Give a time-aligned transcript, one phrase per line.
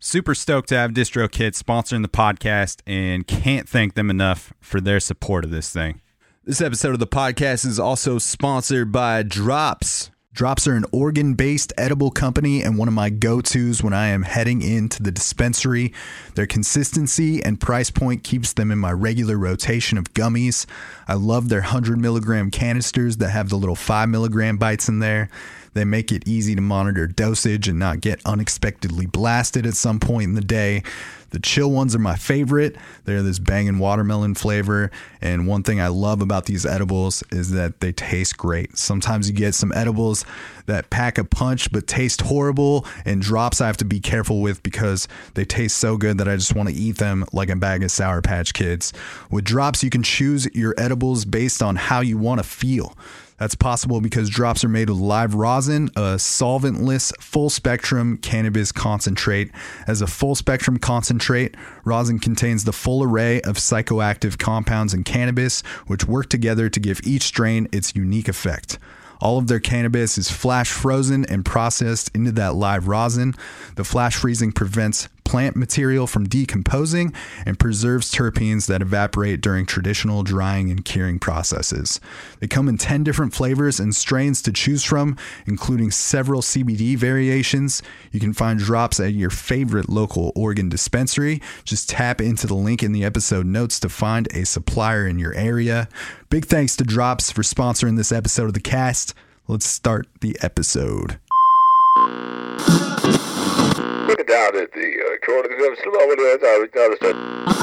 [0.00, 5.00] Super stoked to have DistroKid sponsoring the podcast and can't thank them enough for their
[5.00, 6.00] support of this thing.
[6.44, 10.12] This episode of the podcast is also sponsored by Drops.
[10.32, 14.06] Drops are an Oregon based edible company and one of my go tos when I
[14.08, 15.92] am heading into the dispensary.
[16.36, 20.64] Their consistency and price point keeps them in my regular rotation of gummies.
[21.08, 25.28] I love their 100 milligram canisters that have the little 5 milligram bites in there.
[25.74, 30.24] They make it easy to monitor dosage and not get unexpectedly blasted at some point
[30.24, 30.82] in the day.
[31.30, 32.76] The chill ones are my favorite.
[33.04, 34.90] They're this banging watermelon flavor.
[35.20, 38.78] And one thing I love about these edibles is that they taste great.
[38.78, 40.24] Sometimes you get some edibles
[40.64, 44.62] that pack a punch but taste horrible, and drops I have to be careful with
[44.62, 47.82] because they taste so good that I just want to eat them like a bag
[47.82, 48.94] of Sour Patch Kids.
[49.30, 52.96] With drops, you can choose your edibles based on how you want to feel.
[53.38, 59.52] That's possible because drops are made with live rosin, a solventless full spectrum cannabis concentrate.
[59.86, 65.60] As a full spectrum concentrate, rosin contains the full array of psychoactive compounds in cannabis,
[65.86, 68.78] which work together to give each strain its unique effect.
[69.20, 73.34] All of their cannabis is flash frozen and processed into that live rosin.
[73.74, 77.12] The flash freezing prevents plant material from decomposing
[77.44, 82.00] and preserves terpenes that evaporate during traditional drying and curing processes.
[82.40, 87.82] They come in 10 different flavors and strains to choose from, including several CBD variations.
[88.10, 91.42] You can find drops at your favorite local Oregon dispensary.
[91.62, 95.34] Just tap into the link in the episode notes to find a supplier in your
[95.34, 95.90] area.
[96.30, 99.12] Big thanks to Drops for sponsoring this episode of the cast.
[99.46, 101.18] Let's start the episode.
[104.28, 106.42] Down at the uh, corner of the slow it is.
[106.44, 106.58] I
[106.88, 107.58] was not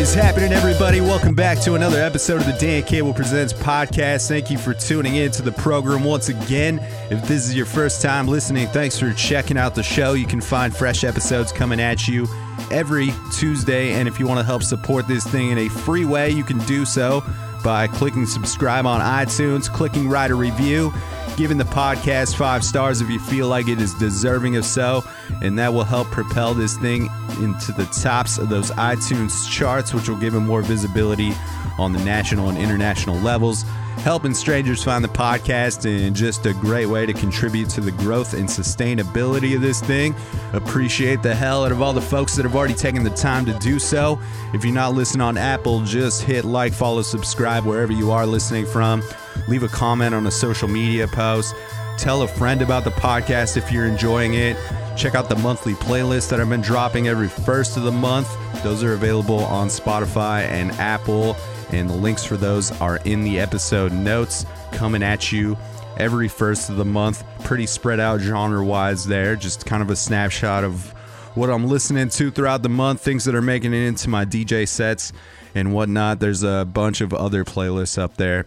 [0.00, 1.02] is happening, everybody?
[1.02, 4.28] Welcome back to another episode of the Dan Cable Presents podcast.
[4.28, 6.78] Thank you for tuning in to the program once again.
[7.10, 10.14] If this is your first time listening, thanks for checking out the show.
[10.14, 12.26] You can find fresh episodes coming at you
[12.70, 13.92] every Tuesday.
[13.92, 16.60] And if you want to help support this thing in a free way, you can
[16.60, 17.22] do so
[17.62, 20.94] by clicking subscribe on iTunes, clicking write a review,
[21.40, 25.02] giving the podcast five stars if you feel like it is deserving of so.
[25.40, 27.08] And that will help propel this thing
[27.40, 31.32] into the tops of those iTunes charts, which will give it more visibility
[31.80, 33.64] on the national and international levels.
[33.98, 38.34] Helping strangers find the podcast and just a great way to contribute to the growth
[38.34, 40.14] and sustainability of this thing.
[40.52, 43.52] Appreciate the hell out of all the folks that have already taken the time to
[43.58, 44.18] do so.
[44.54, 48.64] If you're not listening on Apple, just hit like, follow, subscribe wherever you are listening
[48.64, 49.02] from.
[49.48, 51.54] Leave a comment on a social media post.
[51.98, 54.56] Tell a friend about the podcast if you're enjoying it.
[54.96, 58.28] Check out the monthly playlist that I've been dropping every first of the month.
[58.62, 61.36] Those are available on Spotify and Apple,
[61.72, 65.56] and the links for those are in the episode notes coming at you
[65.96, 67.22] every first of the month.
[67.44, 70.90] Pretty spread out genre wise there, just kind of a snapshot of
[71.34, 74.66] what I'm listening to throughout the month, things that are making it into my DJ
[74.66, 75.12] sets
[75.54, 76.20] and whatnot.
[76.20, 78.44] There's a bunch of other playlists up there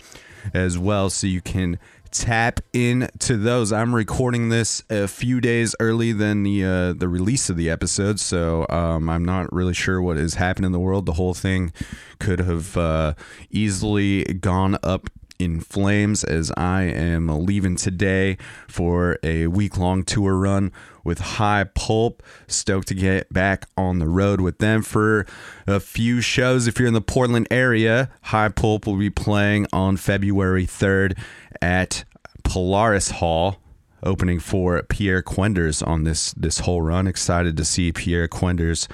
[0.53, 1.79] as well, so you can
[2.13, 3.73] tap into those.
[3.73, 8.19] I'm recording this a few days early than the uh, the release of the episode,
[8.19, 11.05] so um, I'm not really sure what is happening in the world.
[11.05, 11.73] The whole thing
[12.19, 13.15] could have uh,
[13.49, 18.37] easily gone up in flames as I am leaving today
[18.67, 20.71] for a week long tour run
[21.03, 22.21] with High Pulp.
[22.47, 25.25] Stoked to get back on the road with them for
[25.67, 26.67] a few shows.
[26.67, 31.17] If you're in the Portland area, High Pulp will be playing on February 3rd
[31.61, 32.03] at
[32.43, 33.62] Polaris Hall
[34.03, 37.07] opening for Pierre Kwenders on this this whole run.
[37.07, 38.87] Excited to see Pierre Kwenders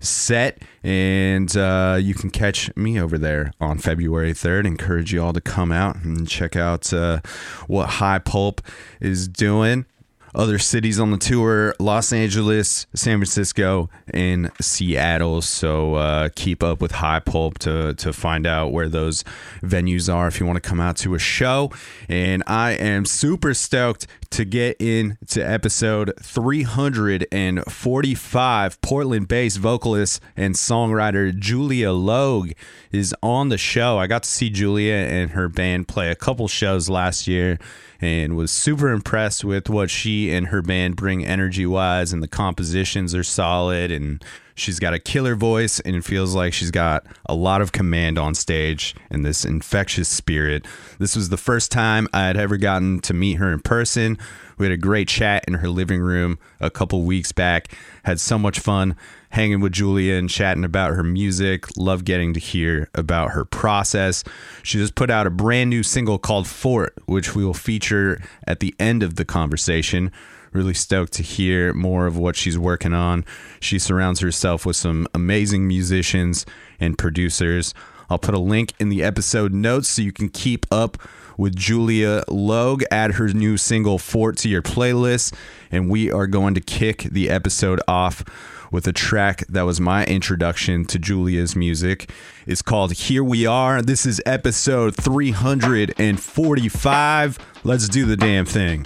[0.00, 4.66] set, and uh, you can catch me over there on February third.
[4.66, 7.20] Encourage you all to come out and check out uh,
[7.66, 8.60] what High Pulp
[9.00, 9.86] is doing
[10.34, 15.42] other cities on the tour Los Angeles, San Francisco, and Seattle.
[15.42, 19.24] So uh, keep up with High Pulp to, to find out where those
[19.62, 21.72] venues are if you want to come out to a show.
[22.08, 28.80] And I am super stoked to get into episode 345.
[28.80, 32.52] Portland based vocalist and songwriter Julia Logue
[32.92, 33.98] is on the show.
[33.98, 37.58] I got to see Julia and her band play a couple shows last year
[38.00, 42.28] and was super impressed with what she and her band bring energy wise and the
[42.28, 44.24] compositions are solid and
[44.58, 48.18] she's got a killer voice and it feels like she's got a lot of command
[48.18, 50.66] on stage and this infectious spirit.
[50.98, 54.18] This was the first time I had ever gotten to meet her in person.
[54.58, 57.72] We had a great chat in her living room a couple weeks back.
[58.02, 58.96] Had so much fun
[59.30, 61.66] hanging with Julia and chatting about her music.
[61.76, 64.24] Love getting to hear about her process.
[64.62, 68.60] She just put out a brand new single called Fort, which we will feature at
[68.60, 70.10] the end of the conversation.
[70.52, 73.24] Really stoked to hear more of what she's working on.
[73.60, 76.46] She surrounds herself with some amazing musicians
[76.80, 77.74] and producers.
[78.10, 80.96] I'll put a link in the episode notes so you can keep up
[81.36, 82.82] with Julia Logue.
[82.90, 85.34] Add her new single Fort to your playlist.
[85.70, 88.24] And we are going to kick the episode off
[88.70, 92.10] with a track that was my introduction to Julia's music.
[92.46, 93.82] It's called Here We Are.
[93.82, 97.38] This is episode 345.
[97.64, 98.84] Let's do the damn thing.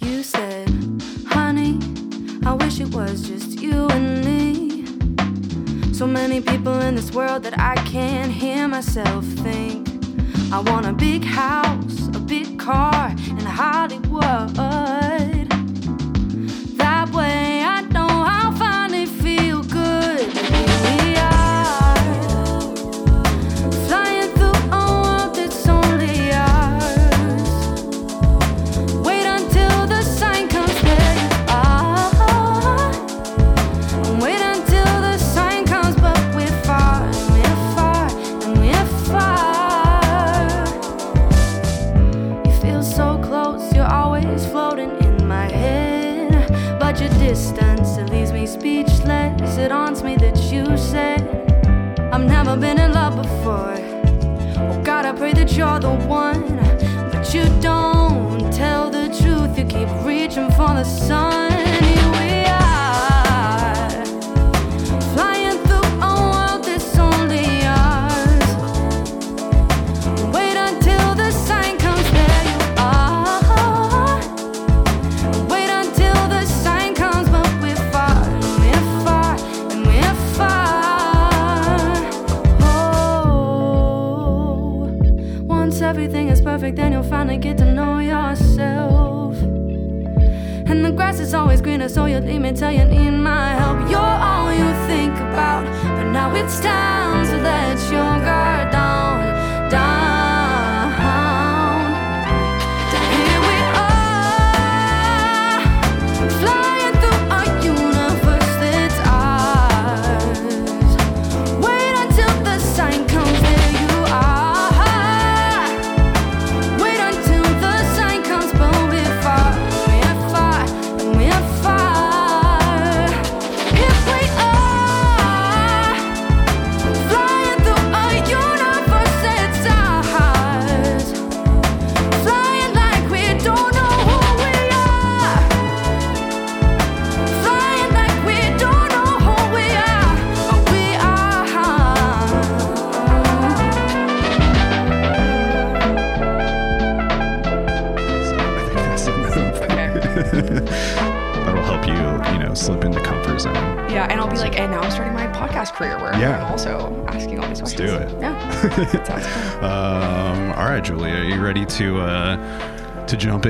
[0.00, 0.68] You said,
[1.26, 1.78] honey,
[2.44, 4.84] I wish it was just you and me.
[5.92, 9.88] So many people in this world that I can't hear myself think.
[10.52, 14.54] I want a big house, a big car in Hollywood.
[16.78, 17.49] That way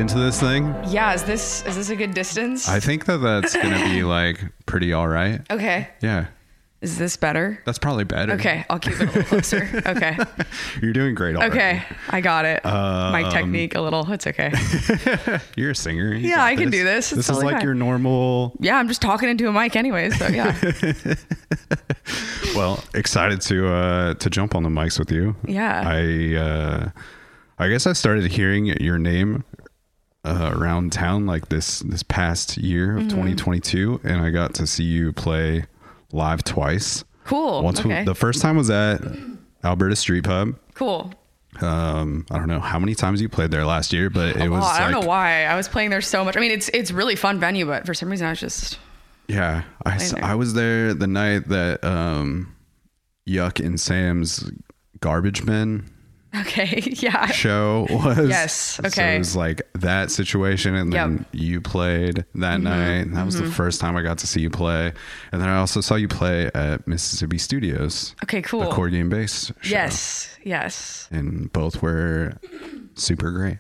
[0.01, 0.75] into this thing?
[0.89, 2.69] Yeah, is this is this a good distance?
[2.69, 5.41] I think that that's gonna be like pretty all right.
[5.51, 5.89] okay.
[6.01, 6.27] Yeah,
[6.81, 7.61] Is this better?
[7.67, 8.33] that's probably better.
[8.33, 9.69] Okay, I'll keep it a little closer.
[9.87, 10.17] Okay.
[10.83, 11.37] you're doing great.
[11.37, 11.53] Already.
[11.53, 11.83] Okay.
[12.09, 12.65] I got it.
[12.65, 14.11] My Um, technique a little.
[14.11, 14.51] It's okay.
[15.57, 16.15] you're a singer.
[16.15, 17.13] You Yeah, I can do this.
[17.13, 17.63] It's This is like fine.
[17.65, 18.57] your normal.
[18.61, 20.57] Yeah, I'm just talking into a mic anyway, so yeah.
[22.57, 25.37] Well, excited to uh to jump on the mics with you.
[25.47, 25.83] Yeah.
[25.87, 26.91] I uh
[27.59, 29.45] I guess I started hearing your name
[30.25, 32.99] uh, around town like this this past year Mm-hmm.
[33.07, 35.65] of 2022, and I got to see you play
[36.13, 37.05] live twice.
[37.25, 37.63] Cool.
[37.63, 39.01] Once we- the first time was at
[39.65, 40.55] Alberta Street Pub.
[40.75, 41.13] cool.
[41.61, 44.49] Um, I don't know how many times you played there last year, but it A
[44.49, 44.65] was.
[44.65, 45.45] I don't know why.
[45.45, 46.37] I was playing there so much.
[46.37, 48.79] I mean, it's it's really fun venue, but for some reason I was just
[49.27, 50.11] yeah, I.
[50.23, 52.55] I was there the night that um,
[53.29, 54.49] Yuck and Sam's
[55.01, 55.91] Garbage Men
[56.41, 56.83] okay.
[57.01, 57.27] Yeah.
[57.27, 58.29] show was.
[58.29, 59.17] Yes, So okay.
[59.17, 61.21] it was like that situation, and then Yep.
[61.21, 61.37] Mm-hmm.
[61.37, 63.01] you played that night.
[63.07, 64.93] And that was the first time I got to see you play,
[65.33, 68.43] and then I also saw you play at Mississippi Studios, Okay.
[68.43, 68.61] Cool.
[68.61, 69.51] the Korgy and Bass.
[69.65, 70.37] Yes.
[70.45, 71.09] Yes.
[71.11, 72.35] and both were
[72.95, 73.59] super great.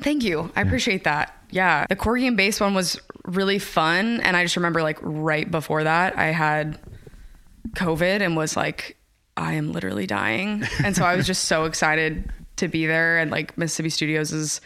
[0.00, 0.50] Thank you.
[0.56, 1.36] I appreciate that.
[1.50, 1.84] Yeah.
[1.88, 4.20] The Korgy and Bass one was really fun.
[4.20, 6.78] And I just remember like right before that, I had
[7.74, 8.96] COVID and was like,
[9.40, 10.64] I am literally dying.
[10.84, 13.18] And so I was just so excited to be there.
[13.18, 14.60] And like Mississippi Studios is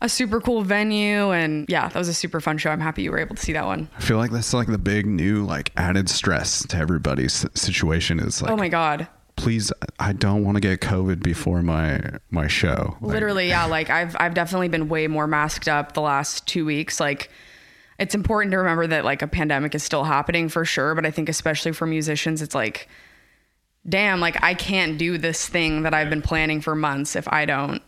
[0.00, 1.30] a super cool venue.
[1.30, 2.70] And yeah, that was a super fun show.
[2.70, 3.88] I'm happy you were able to see that one.
[3.96, 8.42] I feel like that's like the big new like added stress to everybody's situation is
[8.42, 9.06] like oh my God.
[9.36, 12.96] please I don't want to get COVID before my my show.
[13.00, 13.64] Like, Literally, yeah.
[13.74, 17.00] Like I've I've definitely been way more masked up the last two weeks.
[17.00, 17.30] Like
[17.98, 21.10] it's important to remember that like a pandemic is still happening for sure, but I
[21.10, 22.88] think especially for musicians, it's like,
[23.88, 27.44] damn, like I can't do this thing that I've been planning for months if I
[27.44, 27.82] don't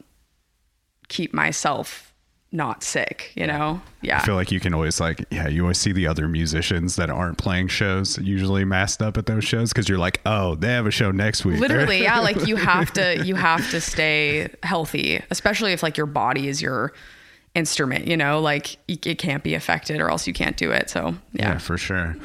[1.08, 2.12] keep myself
[2.52, 3.80] not sick, you know?
[4.02, 4.18] Yeah.
[4.18, 7.10] I feel like you can always like yeah, you always see the other musicians that
[7.10, 10.86] aren't playing shows usually masked up at those shows because you're like, oh, they have
[10.86, 11.60] a show next week.
[11.60, 16.06] literally yeah like you have to you have to stay healthy especially if like your
[16.06, 16.92] body is your
[17.54, 21.14] instrument you know like it can't be affected or else you can't do it so
[21.32, 22.16] yeah, yeah, for sure.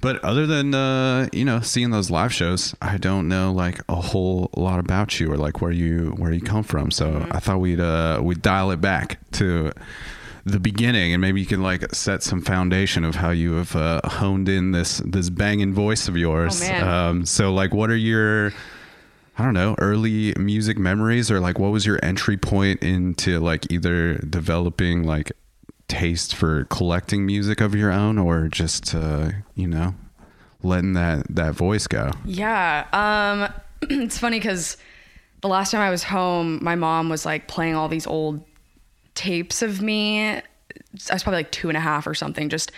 [0.00, 3.96] But other than uh, you know seeing those live shows, I don't know like a
[3.96, 6.90] whole lot about you or like where you where you come from.
[6.90, 7.32] So Mm-hmm.
[7.32, 9.72] I thought we'd uh, we'd dial it back to
[10.44, 14.00] the beginning and maybe you can like set some foundation of how you have uh,
[14.04, 16.62] honed in this this banging voice of yours.
[16.68, 16.88] Oh.
[16.88, 18.52] Um, so like, what are your
[19.36, 23.70] I don't know, early music memories or like what was your entry point into like
[23.70, 25.32] either developing like
[25.88, 29.94] taste for collecting music of your own or just uh, you know,
[30.62, 32.10] letting that that voice go?
[32.24, 33.52] yeah um
[34.04, 34.76] it's funny because
[35.40, 38.44] the last time i was home my mom was like playing all these old
[39.14, 40.42] tapes of me i
[41.12, 42.72] was probably like two and a half or something just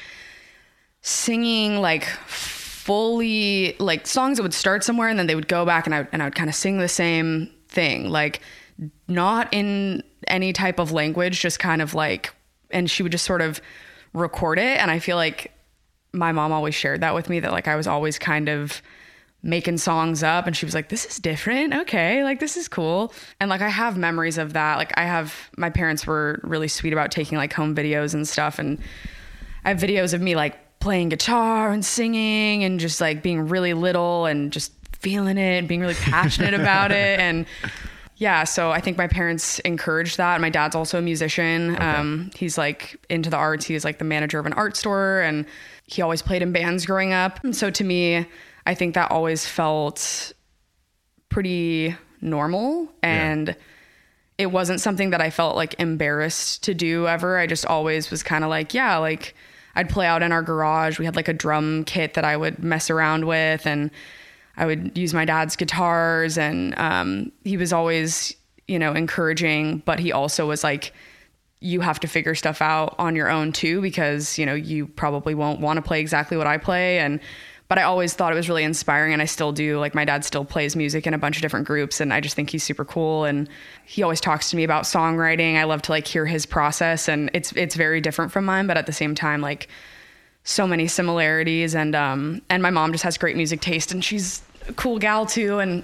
[1.03, 5.87] singing like fully like songs that would start somewhere and then they would go back
[5.87, 8.41] and I and I would kind of sing the same thing like
[9.09, 12.35] not in any type of language just kind of like
[12.73, 13.61] and she would just sort of
[14.13, 14.79] record it.
[14.79, 15.53] And I feel like
[16.13, 18.83] my mom always shared that with me that like I was always kind of
[19.43, 20.47] making songs up.
[20.47, 21.75] And she was like this is different.
[21.75, 22.23] Okay.
[22.25, 23.13] Like this is cool.
[23.39, 24.77] And like I have memories of that.
[24.77, 28.59] Like I have my parents were really sweet about taking like home videos and stuff.
[28.59, 28.79] And
[29.65, 33.75] I have videos of me like playing guitar and singing and just like being really
[33.75, 37.21] little and just feeling it and being really passionate about it.
[37.21, 37.47] And
[38.21, 40.41] yeah so i think my parents encouraged that.
[40.41, 41.77] My dad's also a musician.
[41.83, 43.67] Um, he's like into the arts.
[43.67, 45.45] He's like the manager of an art store and
[45.87, 47.43] he always played in bands growing up.
[47.43, 48.27] And so to me
[48.67, 50.33] i think that always felt
[51.31, 53.57] pretty normal and
[54.41, 57.37] it wasn't something that I felt like embarrassed to do ever.
[57.37, 59.35] I just always was kind of like, yeah, like
[59.75, 60.99] I'd play out in our garage.
[60.99, 63.91] We had like a drum kit that I would mess around with and
[64.61, 68.37] I would use my dad's guitars and um, he was always,
[68.69, 70.93] you know, encouraging, but he also was like,
[71.61, 75.35] you have to figure stuff out on your own too because, you know, you probably
[75.35, 77.21] won't want to play exactly what I play and
[77.69, 79.79] but I always thought it was really inspiring and I still do.
[79.79, 82.35] Like my dad still plays music in a bunch of different groups and I just
[82.35, 83.49] think he's super cool and
[83.87, 85.57] he always talks to me about songwriting.
[85.57, 88.77] I love to like hear his process and it's it's very different from mine, but
[88.77, 89.69] at the same time like
[90.43, 94.43] so many similarities and um and my mom just has great music taste and she's
[94.77, 95.83] cool gal too and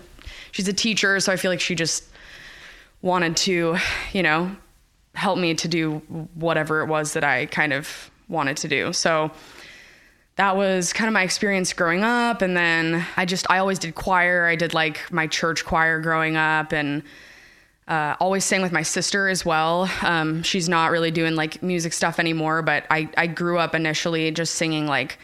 [0.53, 2.05] she's a teacher so I feel like she just
[3.03, 3.77] wanted to,
[4.13, 4.55] you know,
[5.15, 5.99] help me to do
[6.35, 8.93] whatever it was that I kind of wanted to do.
[8.93, 9.31] So
[10.37, 13.95] that was kind of my experience growing up and then i just i always did
[13.95, 17.03] choir i did like my church choir growing up and
[17.89, 19.89] Uh, always sang with my sister as well.
[20.03, 24.29] Um, she's not really doing like music stuff anymore, but I, I grew up initially
[24.33, 25.19] just singing like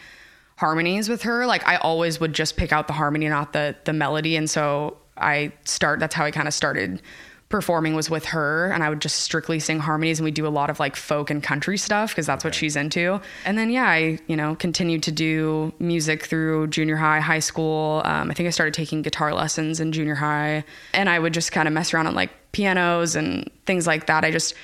[0.63, 1.45] harmonies with her.
[1.45, 4.37] Like I always would just pick out the harmony, not the the melody.
[4.37, 5.99] And so I start.
[5.99, 7.01] That's how I kind of started
[7.49, 10.49] performing was with her and I would just strictly sing harmonies and we do a
[10.49, 13.19] lot of like folk and country stuff because that's what she's into.
[13.45, 18.01] And then yeah, I, you know, continued to do music through junior high, high school.
[18.05, 21.51] Um, I think I started taking guitar lessons in junior high and I would just
[21.51, 24.23] kind of mess around on like pianos and things like that.
[24.23, 24.55] I just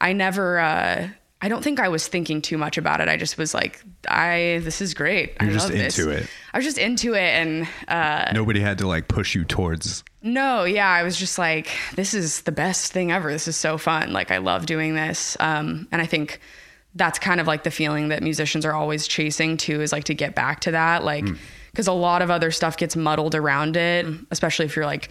[0.00, 1.08] I never uh
[1.42, 3.08] I don't think I was thinking too much about it.
[3.08, 5.36] I just was like, I this is great.
[5.40, 5.98] I You're just love this.
[5.98, 6.26] into it.
[6.52, 10.04] I was just into it and uh Nobody had to like push you towards.
[10.22, 13.32] no, yeah, I was just like, this is the best thing ever.
[13.32, 14.12] This is so fun.
[14.12, 15.36] Like, I love doing this.
[15.40, 16.40] Um, and I think
[16.94, 20.14] that's kind of like the feeling that musicians are always chasing too, is like to
[20.14, 21.04] get back to that.
[21.04, 21.24] Like,
[21.70, 25.08] because a lot of other stuff gets muddled around it, especially if you're like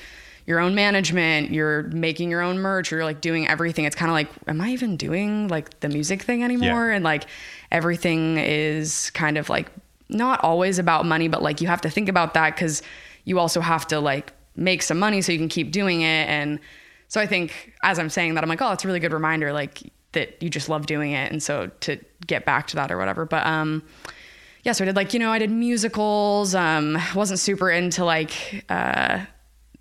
[0.50, 3.86] your own management, you're making your own merch, you're like doing everything.
[3.86, 6.90] It's kind of like, am I even doing like the music thing anymore?
[6.90, 6.96] Yeah.
[6.96, 7.26] And like
[7.72, 9.70] everything is kind of like
[10.10, 12.82] not always about money, but like you have to think about that because
[13.26, 16.28] you also have to like make some money so you can keep doing it.
[16.28, 16.60] And
[17.10, 19.54] so I think as I'm saying that, I'm like, oh, it's a really good reminder,
[19.54, 21.32] like that you just love doing it.
[21.32, 23.24] And so to get back to that or whatever.
[23.26, 23.84] But um
[24.64, 28.66] yeah, so I did like, you know, I did musicals, um, wasn't super into like
[28.68, 29.26] uh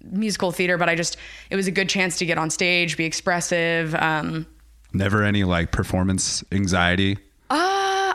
[0.04, 1.16] musical theater, but I just
[1.50, 3.94] it was a good chance to get on stage, be expressive.
[3.94, 4.46] Um
[4.92, 7.18] Never any like performance anxiety.
[7.50, 7.56] uh,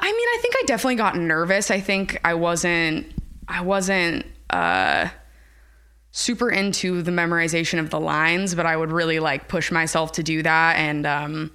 [0.05, 1.69] I mean, I think I definitely got nervous.
[1.71, 3.05] I think I wasn't,
[3.47, 5.09] I wasn't, uh,
[6.11, 10.23] super into the memorization of the lines, but I would really like push myself to
[10.23, 10.77] do that.
[10.77, 11.51] And, um,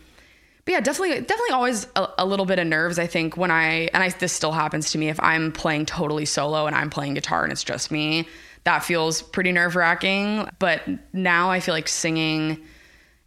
[0.64, 2.98] but yeah, definitely, definitely always a, a little bit of nerves.
[2.98, 6.24] I think when I, and I, this still happens to me if I'm playing totally
[6.24, 8.26] solo and I'm playing guitar and it's just me,
[8.68, 10.46] that feels pretty nerve wracking.
[10.58, 10.82] But
[11.14, 12.58] now I feel like singing,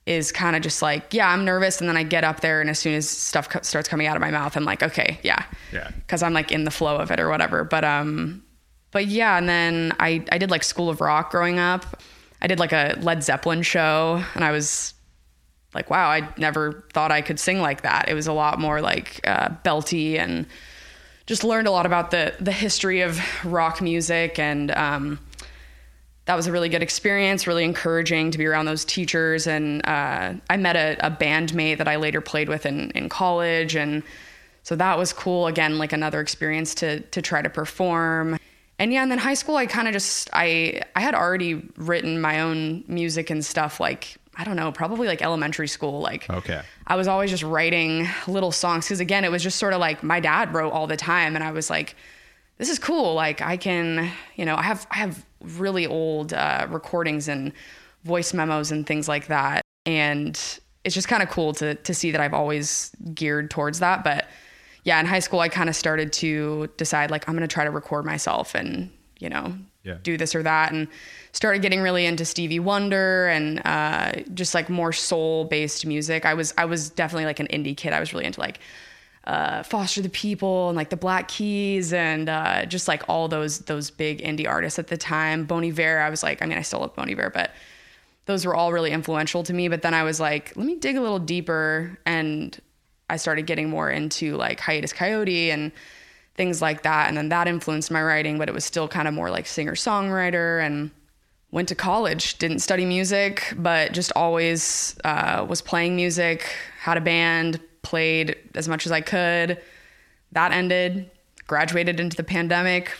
[0.05, 1.79] is kind of just like, yeah, I'm nervous.
[1.79, 4.15] And then I get up there, and as soon as stuff co- starts coming out
[4.15, 5.43] of my mouth, I'm like, okay, yeah.
[5.73, 5.89] Yeah.
[6.07, 7.63] Cause I'm like in the flow of it or whatever.
[7.63, 8.43] But, um,
[8.91, 9.35] but yeah.
[9.37, 12.01] And then I, I did like School of Rock growing up.
[12.39, 14.93] I did like a Led Zeppelin show, and I was
[15.73, 18.09] like, wow, I never thought I could sing like that.
[18.09, 20.45] It was a lot more like uh, belty and
[21.25, 25.19] just learned a lot about the the history of rock music and um,
[26.25, 29.47] that was a really good experience, really encouraging to be around those teachers.
[29.47, 33.75] And uh, I met a, a bandmate that I later played with in, in college.
[33.75, 34.03] And
[34.63, 35.47] so that was cool.
[35.47, 38.37] Again, like another experience to, to try to perform.
[38.77, 42.21] And yeah, and then high school, I kind of just, I, I had already written
[42.21, 46.01] my own music and stuff like, I don't know, probably like elementary school.
[46.01, 46.61] Like, Okay.
[46.87, 48.87] I was always just writing little songs.
[48.87, 51.35] Cause again, it was just sort of like my dad wrote all the time.
[51.35, 51.95] And I was like,
[52.57, 53.15] this is cool.
[53.15, 57.51] Like I can, you know, I have I have really old uh, recordings and
[58.03, 60.35] voice memos and things like that, and
[60.83, 64.03] it's just kind of cool to to see that I've always geared towards that.
[64.03, 64.27] But
[64.83, 67.71] yeah, in high school, I kind of started to decide like I'm gonna try to
[67.71, 69.97] record myself and you know Yeah.
[70.01, 70.87] do this or that, and
[71.33, 76.25] started getting really into Stevie Wonder and uh, just like more soul based music.
[76.25, 77.93] I was I was definitely like an indie kid.
[77.93, 78.59] I was really into like
[79.25, 83.59] uh, Foster the People and like the Black Keys and uh, just like all those
[83.59, 85.45] those big indie artists at the time.
[85.45, 87.51] Bon Iver, I was like, I mean, I still love Bon Iver, but
[88.25, 89.67] those were all really influential to me.
[89.67, 92.59] But then I was like, let me dig a little deeper, and
[93.09, 95.71] I started getting more into like Hiatus Kaiyote and
[96.35, 97.07] things like that.
[97.07, 99.73] And then that influenced my writing, but it was still kind of more like singer
[99.73, 100.89] songwriter and
[101.51, 106.47] went to college didn't study music but just always uh, was playing music
[106.79, 109.59] had a band played as much as i could
[110.31, 111.09] that ended
[111.47, 112.91] graduated into the pandemic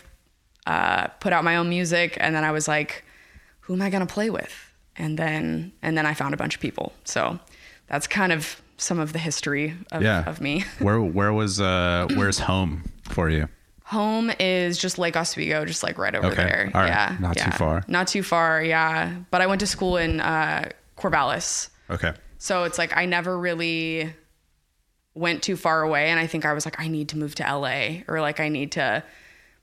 [0.66, 3.04] uh, put out my own music and then i was like
[3.60, 4.54] who am i going to play with
[4.96, 7.38] and then and then i found a bunch of people so
[7.88, 10.24] that's kind of some of the history of, Yeah.
[10.28, 13.48] of me Where where was uh where's home for you?
[13.84, 16.36] Home is just Lake Oswego, just like right over Okay.
[16.42, 16.70] there.
[16.74, 16.88] All right.
[16.88, 17.16] Yeah.
[17.20, 17.84] Not too far.
[17.88, 19.14] Not too far, yeah.
[19.30, 21.68] But I went to school in uh, Corvallis.
[21.90, 22.12] Okay.
[22.38, 24.14] So it's like I never really
[25.14, 26.08] went too far away.
[26.08, 28.48] And I think I was like, I need to move to LA or like I
[28.48, 29.02] need to.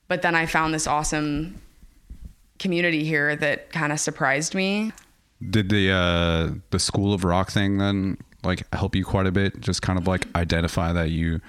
[0.08, 1.62] But then I found this awesome
[2.60, 4.92] community here that kind of surprised me.
[5.50, 9.62] Did the uh the School of Rock thing then like help you quite a bit?
[9.62, 11.40] Just kind of like identify that you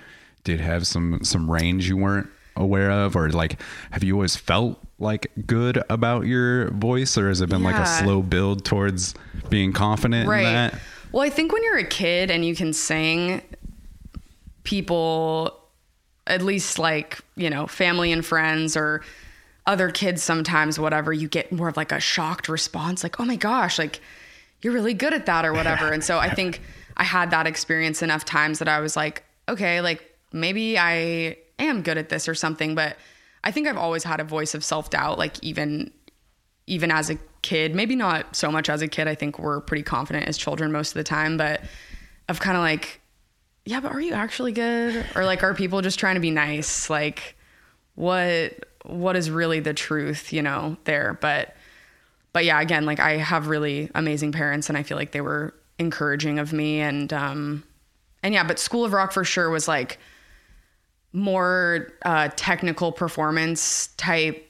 [0.44, 3.60] did have some some range you weren't aware of, or like
[3.90, 7.86] have you always felt like good about your voice, or has it been like a
[7.86, 9.14] slow build towards
[9.48, 10.78] being confident in that?
[11.12, 13.42] Well, I think when you're a kid and you can sing,
[14.64, 15.58] people,
[16.26, 19.02] at least like, you know, family and friends or
[19.66, 23.36] other kids sometimes, whatever, you get more of like a shocked response, like, oh my
[23.36, 24.00] gosh, like
[24.62, 25.92] you're really good at that or whatever.
[25.92, 26.60] and so I think
[26.96, 31.82] I had that experience enough times that I was like, okay, like maybe I am
[31.82, 32.74] good at this or something.
[32.74, 32.96] But
[33.42, 35.90] I think I've always had a voice of self doubt, like even
[36.66, 39.08] even as a kid, maybe not so much as a kid.
[39.08, 41.62] I think we're pretty confident as children most of the time, but
[42.28, 43.00] of kind of like,
[43.70, 45.06] yeah, but are you actually good?
[45.14, 46.90] Or like, are people just trying to be nice?
[46.90, 47.36] Like,
[47.94, 51.16] what what is really the truth, you know, there?
[51.20, 51.54] But
[52.32, 55.54] but yeah, again, like I have really amazing parents, and I feel like they were
[55.78, 57.62] encouraging of me, and um,
[58.22, 59.98] and yeah, but School of Rock for sure was like
[61.12, 64.48] more uh, technical performance type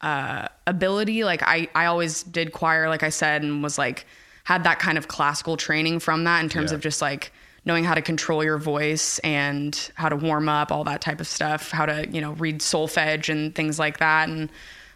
[0.00, 1.24] uh, ability.
[1.24, 4.06] Like I, I always did choir, like I said, and was like
[4.44, 6.76] had that kind of classical training from that in terms Yeah.
[6.76, 7.32] of just like
[7.64, 11.26] knowing how to control your voice and how to warm up, all that type of
[11.26, 14.28] stuff, how to you know read solfege and things like that.
[14.28, 14.50] And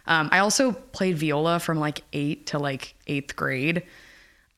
[0.05, 3.83] um, I also played viola from like eight to like eighth grade.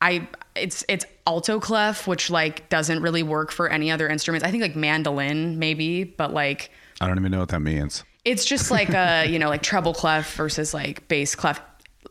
[0.00, 4.46] I it's it's alto clef, which like doesn't really work for any other instruments.
[4.46, 6.70] I think like mandolin maybe, but like
[7.00, 8.04] I don't even know what that means.
[8.24, 11.60] it's just like a you know like treble clef versus like bass clef.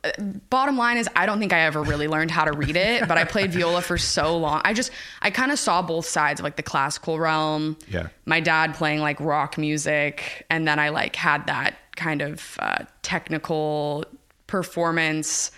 [0.03, 0.11] Uh,
[0.49, 3.17] Bottom line is, I don't think I ever really learned how to read it, but
[3.17, 4.61] I played viola for so long.
[4.63, 7.75] I just I kind of saw both sides of like the classical realm.
[7.87, 8.07] Yeah.
[8.25, 12.85] My dad playing like rock music, and then I like had that kind of uh,
[13.01, 14.05] technical
[14.47, 15.51] performance,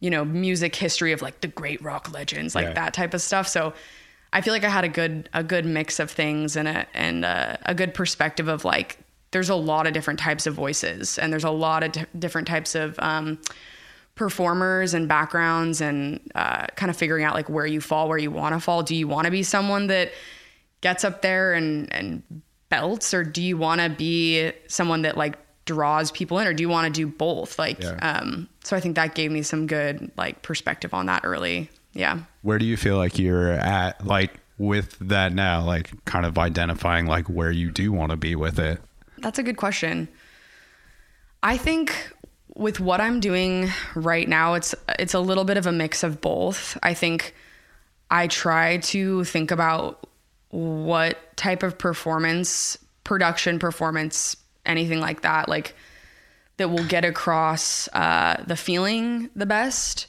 [0.00, 2.72] you know, music history of like the great rock legends, like Yeah.
[2.74, 3.46] that type of stuff.
[3.48, 3.74] So
[4.32, 7.24] I feel like I had a good a good mix of things and a and
[7.24, 8.98] a, a good perspective of like
[9.32, 12.46] there's a lot of different types of voices and there's a lot of di- different
[12.48, 13.38] types of um,
[14.16, 18.30] performers and backgrounds and uh, kind of figuring out like where you fall, where you
[18.32, 18.82] want to fall.
[18.82, 20.10] Do you want to be someone that
[20.80, 22.22] gets up there and and
[22.68, 26.62] belts, or do you want to be someone that like draws people in, or do
[26.62, 27.58] you want to do both?
[27.58, 27.94] Like, Yeah.
[28.02, 31.70] um, so I think that gave me some good like perspective on that early.
[31.92, 32.20] Yeah.
[32.42, 37.06] Where do you feel like you're at, like with that now, like kind of identifying
[37.06, 38.80] like where you do want to be with it?
[39.18, 40.08] That's a good question.
[41.42, 41.94] I think
[42.56, 46.20] with what I'm doing right now, it's it's a little bit of a mix of
[46.20, 46.78] both.
[46.82, 47.34] I think
[48.10, 50.08] I try to think about
[50.50, 55.74] what type of performance, production performance, anything like that, like
[56.56, 60.06] that will get across uh, the feeling the best.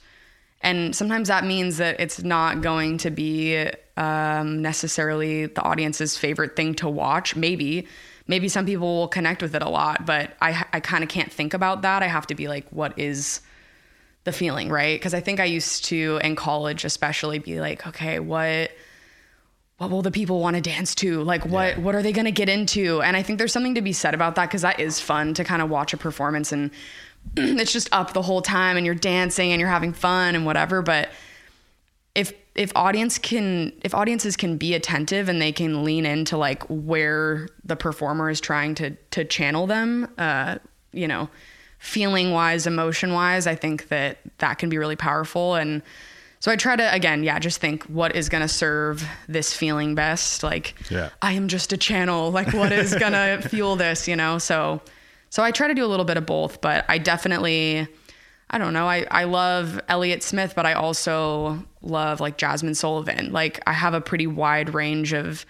[0.62, 6.56] And sometimes that means that it's not going to be um, necessarily the audience's favorite
[6.56, 7.36] thing to watch.
[7.36, 7.88] Maybe,
[8.28, 11.32] maybe some people will connect with it a lot, but I, I kind of can't
[11.32, 12.04] think about that.
[12.04, 13.42] I have to be like, what is
[14.26, 15.00] the feeling, right?
[15.00, 18.72] Because I think I used to in college, especially, be like, okay, what
[19.78, 21.22] what will the people want to dance to?
[21.22, 23.02] Like what what are they going to get into?
[23.02, 25.44] And I think there's something to be said about that cuz that is fun to
[25.44, 26.72] kind of watch a performance and
[27.38, 30.82] it's just up the whole time and you're dancing and you're having fun and whatever,
[30.82, 31.10] but
[32.18, 36.64] if if audience can if audiences can be attentive and they can lean into like
[36.68, 40.58] where the performer is trying to to channel them uh
[40.92, 41.30] you know
[41.78, 45.54] feeling wise emotion wise i think that that can be really powerful.
[45.56, 45.84] And
[46.40, 49.94] so i try to again yeah just think what is going to serve this feeling
[49.94, 50.42] best.
[50.42, 51.10] Like Yeah.
[51.22, 52.32] i am just a channel.
[52.32, 54.40] Like what is going to fuel this you know?
[54.40, 54.82] So
[55.30, 57.88] so i try to do a little bit of both but i definitely
[58.50, 58.88] I don't know.
[58.88, 63.32] I, I love Elliott Smith, but I also love like Jazmine Sullivan.
[63.34, 65.46] Like I have a pretty wide range of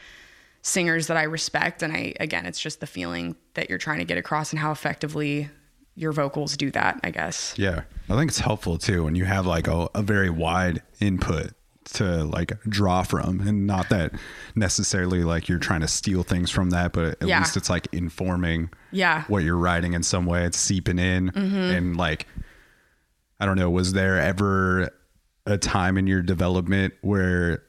[0.64, 1.84] singers that I respect.
[1.84, 4.72] And I, again, it's just the feeling that you're trying to get across and how
[4.72, 5.50] effectively
[5.96, 7.54] your vocals do that, I guess.
[7.58, 7.82] Yeah.
[8.10, 11.52] I think it's helpful too when you have like a, a very wide input
[11.94, 14.12] to like draw from and not that
[14.56, 17.40] necessarily like you're trying to steal things from that but at Yeah.
[17.40, 19.24] least it's like informing Yeah.
[19.28, 21.56] what you're writing in some way it's seeping in mm-hmm.
[21.56, 22.28] and like
[23.40, 24.90] i don't know was there ever
[25.46, 27.64] a time in your development where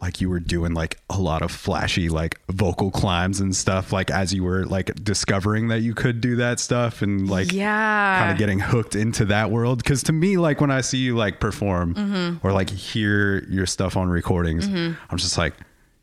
[0.00, 4.10] like you were doing like a lot of flashy like vocal climbs and stuff like
[4.10, 8.18] as you were like discovering that you could do that stuff and like Yeah.
[8.18, 11.16] kind of getting hooked into that world because to me like when i see you
[11.16, 12.46] like perform Mm-hmm.
[12.46, 15.54] or like hear your stuff on recordings i'm just like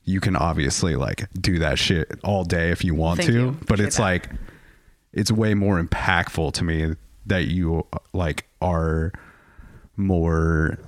[0.06, 3.58] you can obviously like do that shit all day if you want Thank to you.
[3.68, 4.02] but it's that.
[4.02, 4.30] like
[5.14, 6.96] it's way more impactful to me
[7.28, 9.12] that you like are
[9.98, 10.80] more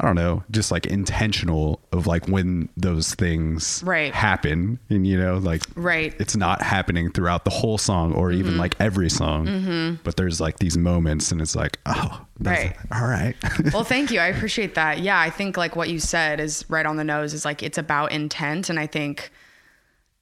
[0.00, 4.14] I don't know, just like intentional of like when those things Right.
[4.14, 6.14] happen and you know like Right.
[6.20, 8.60] it's not happening throughout the whole song or even Mm-hmm.
[8.60, 12.76] like every song but there's like these moments and it's like oh that's, Right.
[12.92, 13.34] all right
[13.72, 16.86] well thank you i appreciate that yeah i think like what you said is right
[16.86, 19.32] on the nose is like it's about intent and i think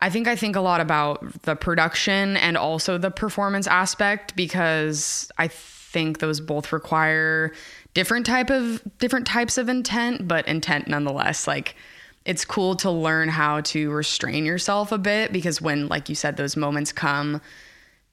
[0.00, 5.30] i think i think a lot about the production and also the performance aspect because
[5.36, 5.48] i
[5.90, 7.53] think those both require
[7.94, 11.46] different type of different types of intent, but intent nonetheless.
[11.46, 11.77] Like
[12.25, 16.37] it's cool to learn how to restrain yourself a bit because when like you said
[16.37, 17.40] those moments come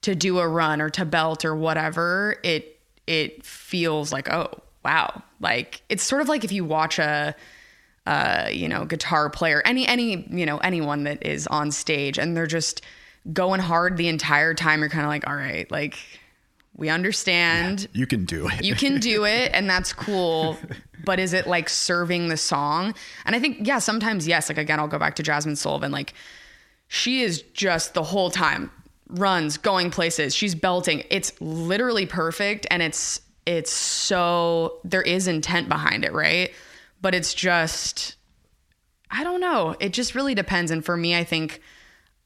[0.01, 4.49] to do a run or to belt or whatever, it it feels like, oh,
[4.85, 5.23] wow.
[5.39, 7.35] Like it's sort of like if you watch a
[8.05, 12.35] uh, you know, guitar player, any any, you know, anyone that is on stage and
[12.35, 12.81] they're just
[13.31, 15.97] going hard the entire time, you're kind of like, all right, like
[16.75, 17.87] we understand.
[17.93, 18.63] You can do it.
[18.63, 20.57] You can do it and that's cool.
[21.05, 22.93] But is it like serving the song?
[23.25, 24.49] And I think, yeah, sometimes yes.
[24.49, 25.91] Like again, I'll go back to Jazmine Sullivan.
[25.91, 26.13] Like
[26.87, 28.71] she is just the whole time
[29.09, 30.33] runs, going places.
[30.33, 31.03] She's belting.
[31.09, 36.51] It's literally perfect and it's it's so there is intent behind it, right?
[37.01, 38.15] But it's just
[39.11, 39.75] I don't know.
[39.79, 40.71] It just really depends.
[40.71, 41.61] And for me, I think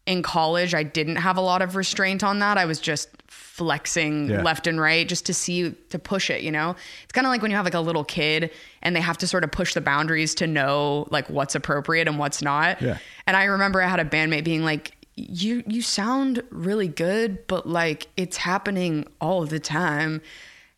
[0.07, 2.57] in college, I didn't have a lot of restraint on that.
[2.57, 4.41] I was just flexing Yeah.
[4.41, 6.75] left and right just to see, to push it, you know?
[7.03, 8.49] It's kind of like when you have like a little kid
[8.81, 12.17] and they have to sort of push the boundaries to know like what's appropriate and
[12.17, 12.81] what's not.
[12.81, 12.97] Yeah.
[13.27, 17.67] And I remember I had a bandmate being like, you you sound really good, but
[17.67, 20.21] like it's happening all the time.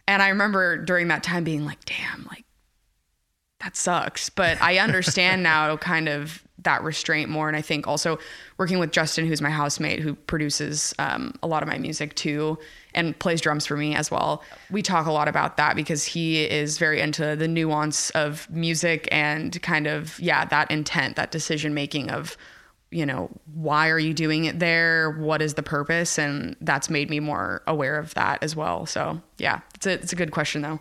[0.08, 2.46] And I remember during that time being like, damn, like
[3.60, 4.30] that sucks.
[4.30, 7.48] But I understand now kind of that restraint more.
[7.48, 8.19] And I think also
[8.58, 12.58] working with Justin, who's my housemate, who produces um, a lot of my music too
[12.93, 14.43] and plays drums for me as well.
[14.69, 19.08] We talk a lot about that because he is very into the nuance of music
[19.12, 22.36] and kind of, yeah, that intent, that decision making of,
[22.91, 25.12] you know, why are you doing it there?
[25.12, 26.17] What is the purpose?
[26.17, 28.86] And that's made me more aware of that as well.
[28.86, 30.80] So yeah, it's a, it's a good question though.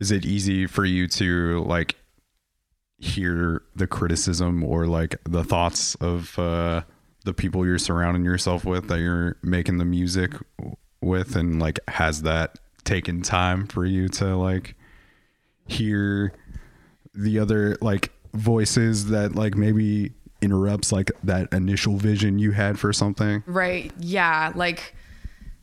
[0.00, 1.96] Is it easy for you to like
[3.04, 6.82] hear the criticism or like the thoughts of uh,
[7.24, 10.32] the people you're surrounding yourself with that you're making the music
[11.02, 14.74] with, and like has that taken time for you to like
[15.66, 16.32] hear
[17.14, 22.92] the other like voices that like maybe interrupts like that initial vision you had for
[22.92, 23.42] something?
[23.46, 23.92] Right.
[23.98, 24.50] Yeah.
[24.54, 24.94] Like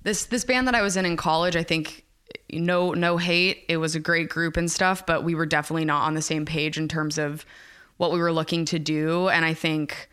[0.04, 2.06] this this band that I was in in college, I think
[2.52, 3.64] no no hate.
[3.68, 6.46] It was a great group and stuff, but we were definitely not on the same
[6.46, 7.46] page in terms of
[7.98, 9.30] what we were looking to do.
[9.30, 10.10] And I think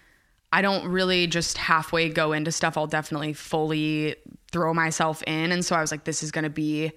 [0.53, 2.77] I don't really just halfway go into stuff.
[2.77, 4.17] I'll definitely fully
[4.51, 5.53] throw myself in.
[5.53, 6.93] And so I was like, this is gonna be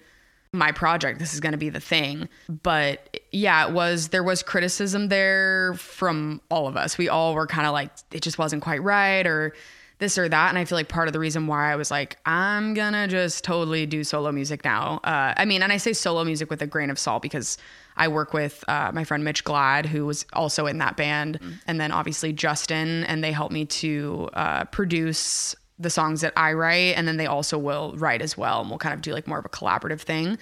[0.54, 1.20] my project.
[1.20, 2.28] This is going to be the thing.
[2.50, 6.98] But yeah, it was, there was criticism there from all of us.
[6.98, 9.54] We all were kind of like, it just wasn't quite right or
[10.02, 10.50] this or that.
[10.50, 13.46] And I feel like part of the reason why I was like, I'm to just
[13.46, 15.00] totally do solo music now.
[15.04, 17.58] Uh, I mean, and I say solo music with a grain of salt because
[17.96, 21.40] I work with uh, my friend Mitch Glad, who was also in that band.
[21.68, 26.54] And then obviously Justin, and they helped me to uh, produce the songs that I
[26.54, 29.28] write, and then they also will write as well, and we'll kind of do like
[29.28, 30.38] more of a collaborative thing.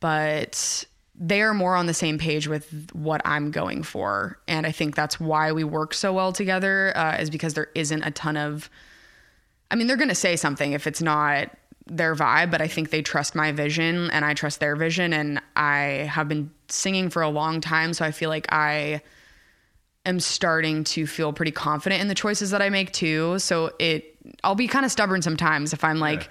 [0.00, 4.72] But they are more on the same page with what I'm going for, and I
[4.72, 6.96] think that's why we work so well together.
[6.96, 8.68] Uh, is because there isn't a ton of.
[9.70, 11.50] I mean, they're going to say something if it's not
[11.86, 15.12] their vibe, but I think they trust my vision and I trust their vision.
[15.12, 19.02] And I have been singing for a long time, so I feel like I
[20.06, 23.38] am starting to feel pretty confident in the choices that I make too.
[23.38, 26.28] So it I'll be kind of stubborn sometimes if I'm like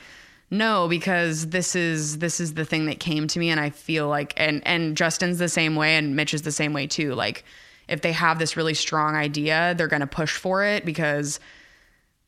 [0.50, 4.08] no because this is this is the thing that came to me and I feel
[4.08, 7.14] like and and Justin's the same way and Mitch is the same way too.
[7.14, 7.44] Like
[7.88, 11.40] if they have this really strong idea, they're going to push for it because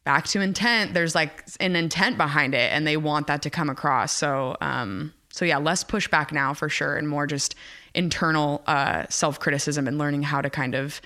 [0.10, 3.70] back to intent, there's like an intent behind it and they want that to come
[3.70, 4.12] across.
[4.12, 7.54] So um so yeah, less pushback now for sure and more just
[7.94, 11.00] internal uh self-criticism and learning how to kind of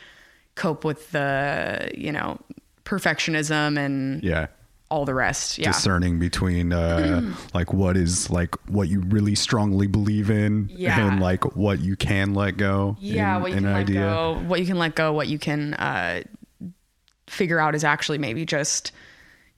[0.55, 2.39] cope with the, you know,
[2.85, 4.47] perfectionism and Yeah.
[4.89, 5.57] all the rest.
[5.57, 5.71] Yeah.
[5.71, 7.21] discerning between uh
[7.53, 11.07] like what is like what you really strongly believe in Yeah.
[11.07, 13.99] and like what you can let go yeah, in, what you can an let idea
[13.99, 16.21] go, what you can let go, what you can uh,
[17.33, 18.91] figure out is actually maybe just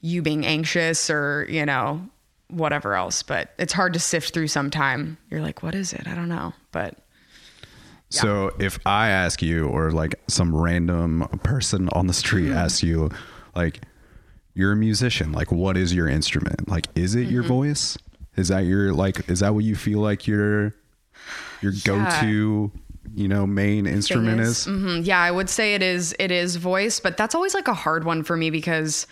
[0.01, 2.01] you being anxious or you know
[2.49, 3.23] whatever else.
[3.23, 4.47] But it's hard to sift through.
[4.47, 6.07] Sometime you're like, what is it?
[6.07, 6.53] I don't know.
[6.71, 6.97] But
[8.09, 12.57] so if i ask you or like some random person on the street Mm-hmm.
[12.57, 13.09] asks you
[13.55, 13.81] like
[14.53, 17.53] you're a musician like what is your instrument like is it your Mm-hmm.
[17.53, 17.97] voice
[18.37, 20.73] is that your like is that what you feel like your
[21.61, 22.71] your go-to
[23.15, 25.05] you know main instrument is, Mhm.
[25.05, 26.13] yeah, I would say it is.
[26.19, 29.07] It is voice, but that's always like a hard one for me because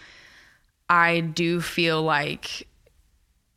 [0.90, 2.68] I do feel like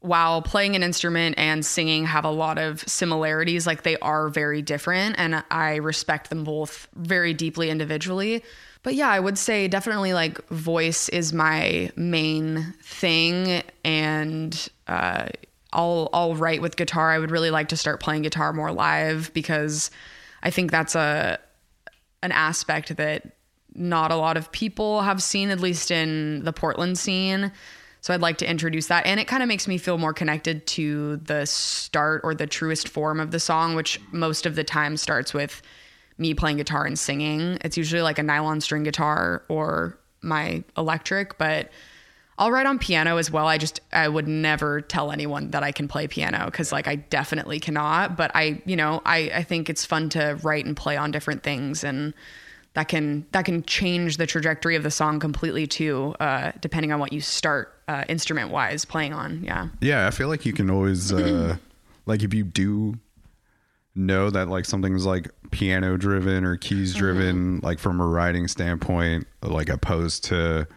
[0.00, 4.62] while playing an instrument and singing have a lot of similarities, like they are very
[4.62, 8.44] different, and I respect them both very deeply individually.
[8.84, 15.26] But yeah, I would say definitely like voice is my main thing, and uh,
[15.72, 17.10] I'll I'll write with guitar.
[17.10, 19.90] I would really like to start playing guitar more live because
[20.42, 21.38] I think that's a
[22.22, 23.36] an aspect that
[23.74, 27.52] not a lot of people have seen, at least in the Portland scene.
[28.00, 29.04] So I'd like to introduce that.
[29.04, 32.88] And it kind of makes me feel more connected to the start or the truest
[32.88, 35.60] form of the song, which most of the time starts with
[36.16, 37.58] me playing guitar and singing.
[37.62, 41.70] It's usually like a nylon string guitar or my electric, but
[42.38, 43.46] I'll write on piano as well.
[43.46, 46.96] I just I would never tell anyone that I can play piano because like I
[46.96, 48.16] definitely cannot.
[48.16, 51.42] But I you know I I think it's fun to write and play on different
[51.42, 52.12] things and
[52.74, 57.00] that can that can change the trajectory of the song completely too, uh, depending on
[57.00, 59.42] what you start uh, instrument wise playing on.
[59.42, 59.68] Yeah.
[59.80, 61.56] Yeah, I feel like you can always uh
[62.06, 62.98] like if you do
[63.94, 69.26] know that like something's like piano driven or keys driven like from a writing standpoint
[69.40, 70.68] like opposed to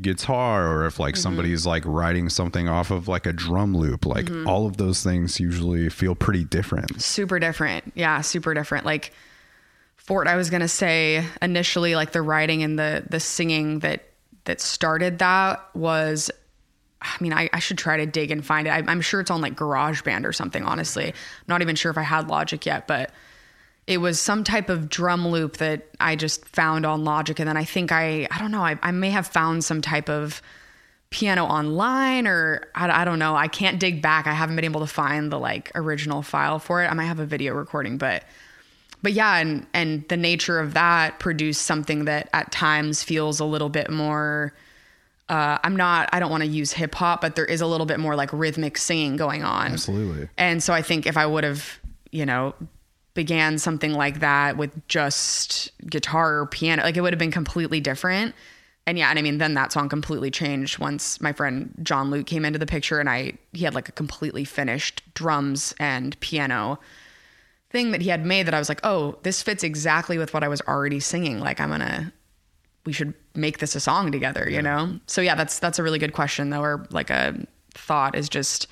[0.00, 1.22] guitar or if like mm-hmm.
[1.22, 4.46] somebody's like writing something off of like a drum loop like mm-hmm.
[4.46, 7.02] all of those things usually feel pretty different.
[7.02, 7.92] Super different.
[7.94, 8.86] Yeah super different.
[8.86, 9.12] Like
[10.00, 14.08] fort i was gonna say initially like the writing and the the singing that
[14.44, 16.30] that started that was
[17.02, 18.70] i mean i, I should try to dig and find it.
[18.70, 21.08] I, i'm sure it's on like GarageBand or something honestly.
[21.08, 21.14] I'm
[21.46, 23.12] not even sure if i had logic yet but
[23.90, 27.36] it was some type of drum loop that I just found on Logic.
[27.40, 30.08] And then I think I, I don't know, I, I may have found some type
[30.08, 30.40] of
[31.10, 33.34] piano online or I, I don't know.
[33.34, 34.28] I can't dig back.
[34.28, 36.86] I haven't been able to find the like original file for it.
[36.86, 38.22] I might have a video recording, but,
[39.02, 39.38] but yeah.
[39.38, 43.90] And, and the nature of that produced something that at times feels a little bit
[43.90, 44.54] more,
[45.28, 47.86] uh, I'm not, I don't want to use hip hop, but there is a little
[47.86, 49.72] bit more like rhythmic singing going on.
[49.72, 50.28] Absolutely.
[50.38, 51.80] And so I think if I would have,
[52.12, 52.54] you know,
[53.14, 57.80] began something like that with just guitar or piano, like it would have been completely
[57.80, 58.34] different.
[58.86, 62.26] And yeah, and I mean, then that song completely changed once my friend John Luke
[62.26, 66.78] came into the picture and I, he had like a completely finished drums and piano
[67.70, 70.42] thing that he had made that I was like, oh, this fits exactly with what
[70.42, 71.40] I was already singing.
[71.40, 72.12] Like, I'm gonna,
[72.84, 74.98] we should make this a song together, you know?
[75.06, 78.66] So yeah, that's, that's a really good question though, or like a thought is just,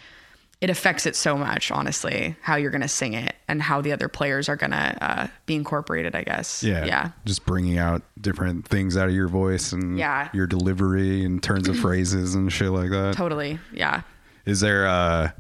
[0.61, 3.93] it affects it so much, honestly, how you're going to sing it and how the
[3.93, 6.63] other players are going to uh, be incorporated, I guess.
[6.65, 7.11] yeah Yeah.
[7.25, 10.29] just bringing out different things out of your voice and Yeah.
[10.33, 13.59] your delivery and turns of phrases and shit like that Totally.
[13.73, 14.03] Yeah.
[14.47, 15.31] Is there uh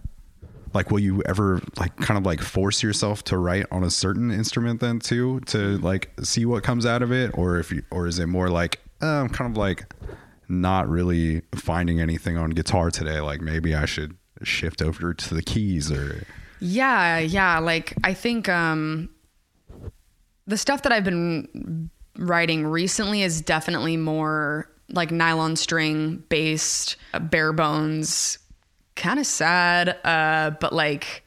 [0.74, 4.30] like will you ever like kind of like force yourself to write on a certain
[4.30, 8.06] instrument then too to like see what comes out of it or if you or
[8.06, 9.86] is it more like uh, I'm kind of like
[10.48, 15.42] not really finding anything on guitar today like maybe I should shift over to the
[15.42, 16.24] keys or
[16.60, 17.18] Yeah.
[17.18, 17.58] Yeah.
[17.58, 19.08] Like, I think um,
[20.46, 27.18] the stuff that I've been writing recently is definitely more like nylon string based, uh,
[27.18, 28.38] bare bones,
[28.96, 31.24] kind of sad, uh, but like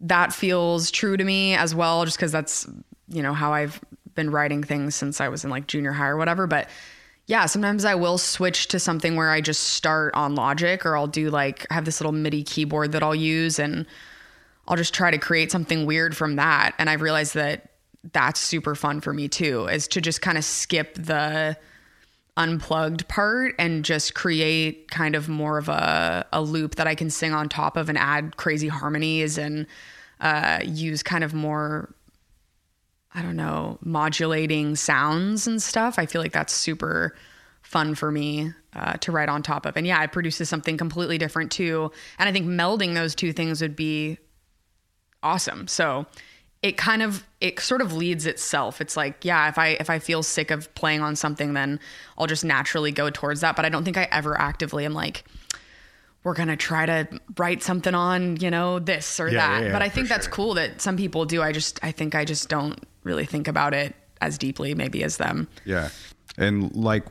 [0.00, 2.66] that feels true to me as well, just because that's,
[3.08, 3.80] you know, how I've
[4.14, 6.46] been writing things since I was in like junior high or whatever.
[6.46, 6.68] But
[7.28, 11.06] yeah, sometimes I will switch to something where I just start on Logic or I'll
[11.06, 13.84] do like, I have this little MIDI keyboard that I'll use and
[14.66, 16.74] I'll just try to create something weird from that.
[16.78, 17.72] And I've realized that
[18.12, 21.58] that's super fun for me too, is to just kind of skip the
[22.38, 27.10] unplugged part and just create kind of more of a, a loop that I can
[27.10, 29.66] sing on top of and add crazy harmonies and
[30.22, 31.94] uh, use kind of more,
[33.18, 35.98] I don't know, modulating sounds and stuff.
[35.98, 37.16] I feel like that's super
[37.62, 39.76] fun for me uh, to write on top of.
[39.76, 41.90] And yeah, it produces something completely different too.
[42.20, 44.18] And I think melding those two things would be
[45.20, 45.66] awesome.
[45.66, 46.06] So
[46.62, 48.80] it kind of it sort of leads itself.
[48.80, 51.80] It's like, yeah, if I if I feel sick of playing on something, then
[52.16, 53.56] I'll just naturally go towards that.
[53.56, 55.24] But I don't think I ever actively am like,
[56.28, 59.60] we're gonna try to write something on, you know, this or Yeah, that.
[59.60, 60.34] yeah, yeah, but I think that's sure.
[60.34, 61.42] cool that some people do.
[61.42, 65.16] I just I think I just don't really think about it as deeply maybe as
[65.16, 65.48] them.
[65.64, 65.88] Yeah.
[66.36, 67.04] And like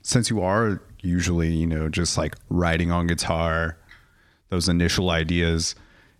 [0.00, 3.76] since you are usually, you know, just like writing on guitar,
[4.48, 5.74] those initial ideas,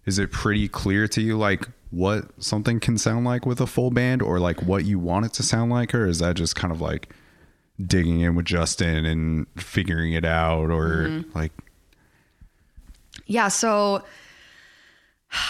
[0.05, 3.90] is it pretty clear to you like what something can sound like with a full
[3.90, 6.70] band or like what you want it to sound like or is that just kind
[6.70, 7.14] of like
[7.83, 11.39] digging in with Justin and figuring it out or mm-hmm.
[11.39, 11.53] like
[13.27, 14.05] Yeah, so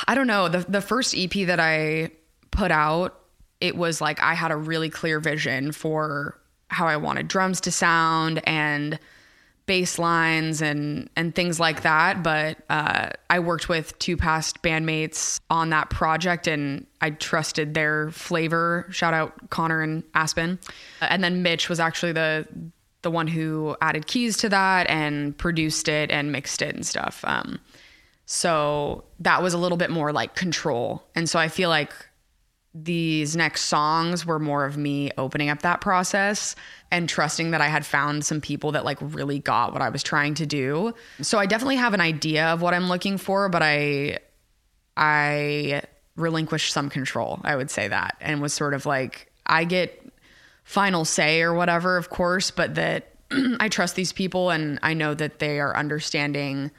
[0.08, 0.48] I don't know.
[0.48, 2.10] The the first EP that I
[2.50, 3.20] put out,
[3.60, 7.70] it was like I had a really clear vision for how I wanted drums to
[7.70, 8.98] sound and
[9.66, 12.22] bass lines and and things like that.
[12.22, 18.10] But uh, I worked with two past bandmates on that project, and I trusted their
[18.10, 18.86] flavor.
[18.90, 20.58] Shout out Connor and Aspen,
[21.00, 22.46] and then Mitch was actually the
[23.02, 27.24] the one who added keys to that and produced it and mixed it and stuff.
[27.24, 27.60] Um,
[28.26, 31.04] So that was a little bit more like control.
[31.14, 31.92] And so I feel like
[32.74, 36.54] these next songs were more of me opening up that process
[36.90, 40.02] and trusting that I had found some people that like really got what I was
[40.02, 40.92] trying to do.
[41.22, 44.18] So I definitely have an idea of what I'm looking for, but I
[44.96, 45.82] I
[46.16, 50.02] relinquished some control, I would say that, and was sort of like I get
[50.64, 53.14] final say or whatever, of course, but that
[53.60, 56.72] I trust these people and I know that they are understanding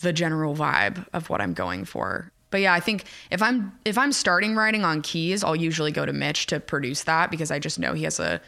[0.00, 2.32] the general vibe of what I'm going for.
[2.50, 6.06] But yeah, I think if I'm if I'm starting writing on keys, I'll usually go
[6.06, 8.40] to Mitch to produce that because I just know he has a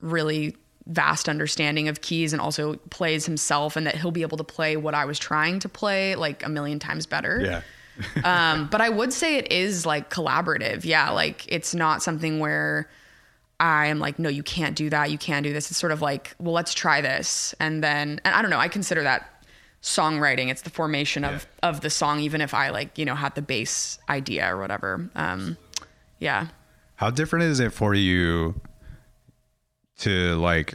[0.00, 0.56] really
[0.86, 4.76] vast understanding of keys and also plays himself and that he'll be able to play
[4.76, 7.40] what I was trying to play like a million times better.
[7.40, 7.62] Yeah.
[8.24, 10.84] um, but I would say it is like collaborative.
[10.84, 12.88] Yeah, like it's not something where
[13.58, 15.10] I am like, no, you can't do that.
[15.10, 15.70] You can't do this.
[15.70, 18.58] It's sort of like, well, let's try this, and then, and I don't know.
[18.58, 19.39] I consider that
[19.82, 20.50] songwriting.
[20.50, 23.42] It's the formation of of the song, even if I like, you know, had the
[23.42, 25.08] bass idea or whatever.
[25.14, 25.56] Um,
[26.18, 26.48] yeah.
[26.96, 28.60] How different is it for you
[29.98, 30.74] to like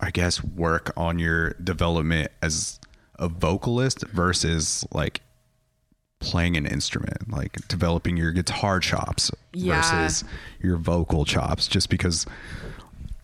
[0.00, 2.80] I guess work on your development as
[3.18, 5.20] a vocalist versus like
[6.20, 9.80] playing an instrument, like developing your guitar chops Yeah.
[9.82, 10.24] versus
[10.60, 12.24] your vocal chops just because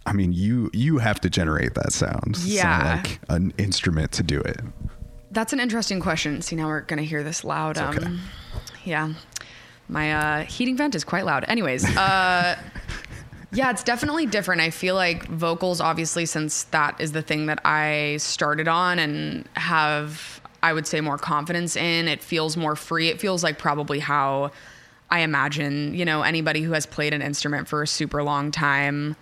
[0.07, 2.39] I mean you you have to generate that sound.
[2.39, 3.03] Yeah.
[3.03, 4.61] like an instrument to do it.
[5.31, 6.43] That's an interesting question.
[6.43, 7.79] See, now we're gonna hear this loud.
[7.79, 8.05] okay.
[8.05, 8.21] Um,
[8.85, 9.13] yeah,
[9.89, 11.45] my uh, heating vent is quite loud.
[11.49, 12.57] Anyways, uh,
[13.53, 14.61] yeah, it's definitely different.
[14.61, 19.49] I feel like vocals, obviously, since that is the thing that I started on and
[19.55, 22.09] have, I would say, more confidence in.
[22.09, 23.09] It feels more free.
[23.09, 24.53] It feels like probably how
[25.11, 29.17] I imagine, you know, anybody who has played an instrument for a super long time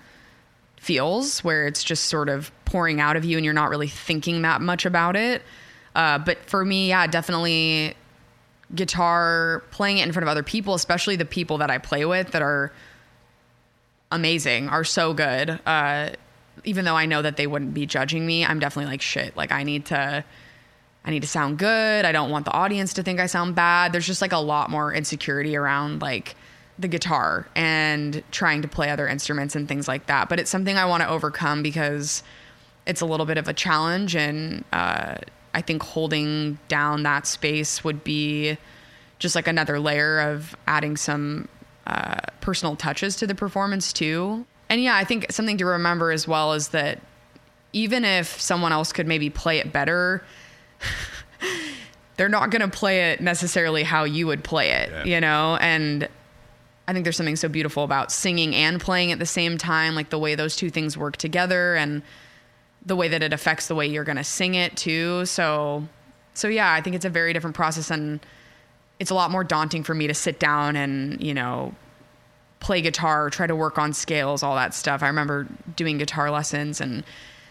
[0.81, 4.43] feels, where it's just sort of pouring out of you and you're not really thinking
[4.43, 5.43] that much about it.
[5.95, 7.95] Uh, but for me, yeah, definitely
[8.75, 12.33] guitar, playing it in front of other people, especially the people that I play with
[12.33, 12.73] that are
[14.11, 15.59] amazing, are so good.
[15.67, 16.11] Uh,
[16.65, 19.37] even though I know that they wouldn't be judging me, I'm definitely like shit.
[19.37, 20.25] Like I need to,
[21.05, 22.05] I need to sound good.
[22.05, 23.93] I don't want the audience to think I sound bad.
[23.93, 26.37] There's just like a lot more insecurity around like
[26.79, 30.29] the guitar and trying to play other instruments and things like that.
[30.29, 32.23] But it's something I want to overcome because
[32.87, 35.17] it's a little bit of a challenge and uh,
[35.55, 38.57] I think holding down that space would be
[39.19, 41.49] just like another layer of adding some
[41.87, 44.47] uh, personal touches to the performance too.
[44.71, 47.01] And yeah, I think something to remember as well is that
[47.73, 50.23] even if someone else could maybe play it better,
[52.17, 55.05] they're not going to play it necessarily how you would play it, Yeah.
[55.05, 55.57] you know?
[55.61, 56.09] And
[56.89, 60.09] I think there's something so beautiful about singing and playing at the same time, like
[60.09, 62.03] the way those two things work together and
[62.85, 65.27] the way that it affects the way you're going to sing it too.
[65.27, 65.87] So
[66.33, 68.21] so yeah, I think it's a very different process and
[68.99, 71.75] it's a lot more daunting for me to sit down and, you know,
[72.61, 75.03] play guitar, try to work on scales, all that stuff.
[75.03, 77.05] I remember doing guitar lessons and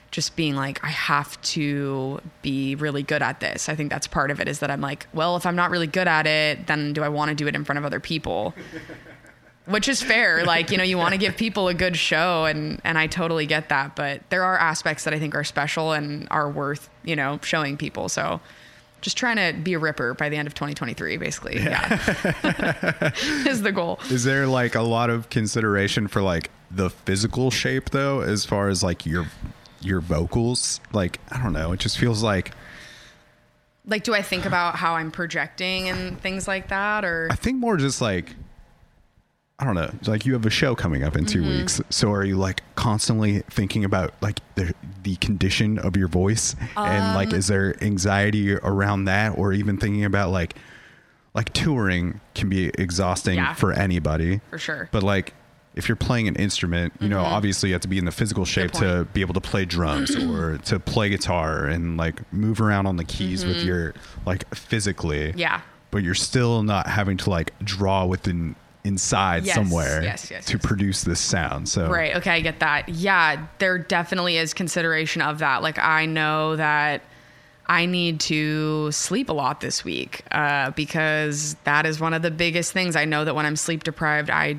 [0.10, 3.70] just being like, I have to be really good at this.
[3.70, 5.88] I think that's part of it is that I'm like, well, if I'm not really
[5.88, 8.56] good at it, then do I want to do it in front of other people?
[9.68, 10.44] Which is fair.
[10.48, 13.46] Like, you know, you want to give people a good show and and I totally
[13.46, 17.16] get that, but there are aspects that I think are special and are worth, you
[17.16, 18.08] know, showing people.
[18.08, 18.40] So
[19.02, 21.58] just trying to be a ripper by the end of 2023 basically.
[21.58, 21.94] Yeah.
[23.48, 24.00] is the goal.
[24.10, 28.70] Is there like a lot of consideration for like the physical shape though, as far
[28.70, 29.28] as like your
[29.82, 30.80] your vocals?
[30.94, 31.72] Like I don't know.
[31.74, 32.52] It just feels like
[33.86, 37.58] Like, do I think about how I'm projecting and things like that, or I think
[37.60, 38.36] more just like
[39.60, 39.92] I don't know.
[40.06, 41.50] Like you have a show coming up in 2 Mm-hmm.
[41.58, 46.56] weeks, so are you like constantly thinking about like the the condition of your voice
[46.76, 50.56] and like Um, is there anxiety around that, or even thinking about like
[51.34, 53.54] like touring can be exhausting Yeah.
[53.56, 54.90] for anybody for sure?
[54.92, 55.34] But like
[55.76, 58.46] if you're playing an instrument, you know, obviously you have to be in the physical
[58.46, 59.14] shape to Mm-hmm.
[59.14, 63.04] be able to play drums or to play guitar and like move around on the
[63.06, 63.96] keys with your
[64.26, 65.30] like physically.
[65.30, 65.40] Mm-hmm.
[65.40, 65.62] Yeah.
[65.90, 68.56] But you're still not having to like draw within
[68.88, 71.70] inside Yes, somewhere yes, yes, to produce this sound.
[71.70, 72.16] So Right.
[72.16, 72.90] Okay, I get that.
[72.90, 75.62] Yeah, there definitely is consideration of that.
[75.62, 77.02] Like I know that
[77.68, 82.32] I need to sleep a lot this week uh, because that is one of the
[82.32, 82.96] biggest things.
[82.96, 84.56] I know that when I'm sleep deprived, I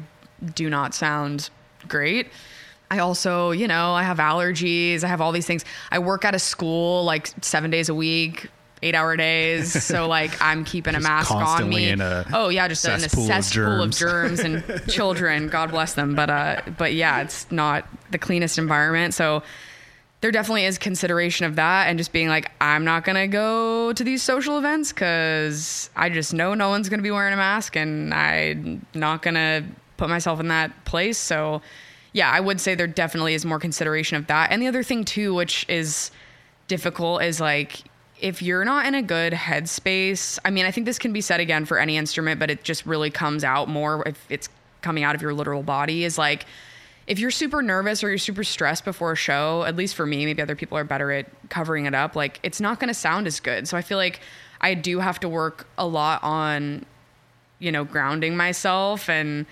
[0.55, 1.49] do not sound
[1.89, 2.29] great.
[2.91, 5.05] I also, you know, I have allergies.
[5.05, 5.65] I have all these things.
[5.91, 8.51] I work at a school like seven days a week,
[8.83, 9.85] eight hour days.
[9.85, 11.95] So like I'm keeping a mask on me.
[12.33, 14.41] oh yeah, just in a cesspool of cesspool of germs.
[14.43, 15.49] germs and children.
[15.49, 16.15] God bless them.
[16.15, 19.15] But uh, but yeah, it's not the cleanest environment.
[19.15, 19.43] So
[20.21, 23.93] there definitely is consideration of that and just being like, I'm not going to go
[23.93, 27.37] to these social events because I just know no one's going to be wearing a
[27.37, 29.65] mask and I'm not going to
[29.97, 31.19] put myself in that place.
[31.19, 31.63] So,
[32.13, 34.51] yeah, I would say there definitely is more consideration of that.
[34.51, 36.11] And the other thing, too, which is
[36.67, 37.85] difficult, is like,
[38.21, 41.41] if you're not in a good headspace, I mean, I think this can be said
[41.41, 44.49] again for any instrument, but it just really comes out more if it's
[44.83, 46.47] coming out of your literal body, is like,
[47.07, 50.27] if you're super nervous or you're super stressed before a show, at least for me,
[50.27, 53.27] maybe other people are better at covering it up, like it's not going to sound
[53.27, 53.67] as good.
[53.67, 54.21] So I feel like
[54.61, 56.85] I do have to work a lot on,
[57.59, 59.47] you know, grounding myself and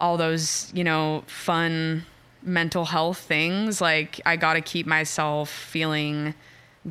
[0.00, 2.04] all those, you know, fun
[2.42, 3.80] mental health things.
[3.80, 6.34] Like I got to keep myself feeling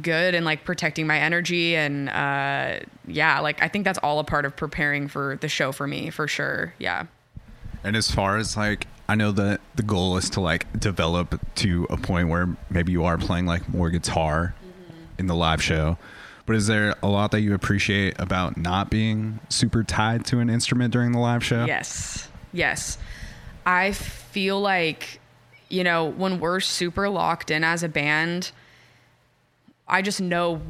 [0.01, 4.23] good and like protecting my energy and uh yeah, like I think that's all a
[4.23, 6.73] part of preparing for the show for me, for sure.
[6.77, 7.07] Yeah.
[7.83, 11.87] And as far as like, I know that the goal is to like develop to
[11.89, 14.53] a point where maybe you are playing like more guitar
[15.17, 15.97] in the live show.
[16.45, 20.49] But is there a lot that you appreciate about not being super tied to an
[20.49, 21.65] instrument during the live show?
[21.65, 22.27] Yes.
[22.51, 22.97] Yes.
[23.65, 25.19] I feel like,
[25.69, 28.51] you know, when we're super locked in as a band,
[29.89, 30.61] I just know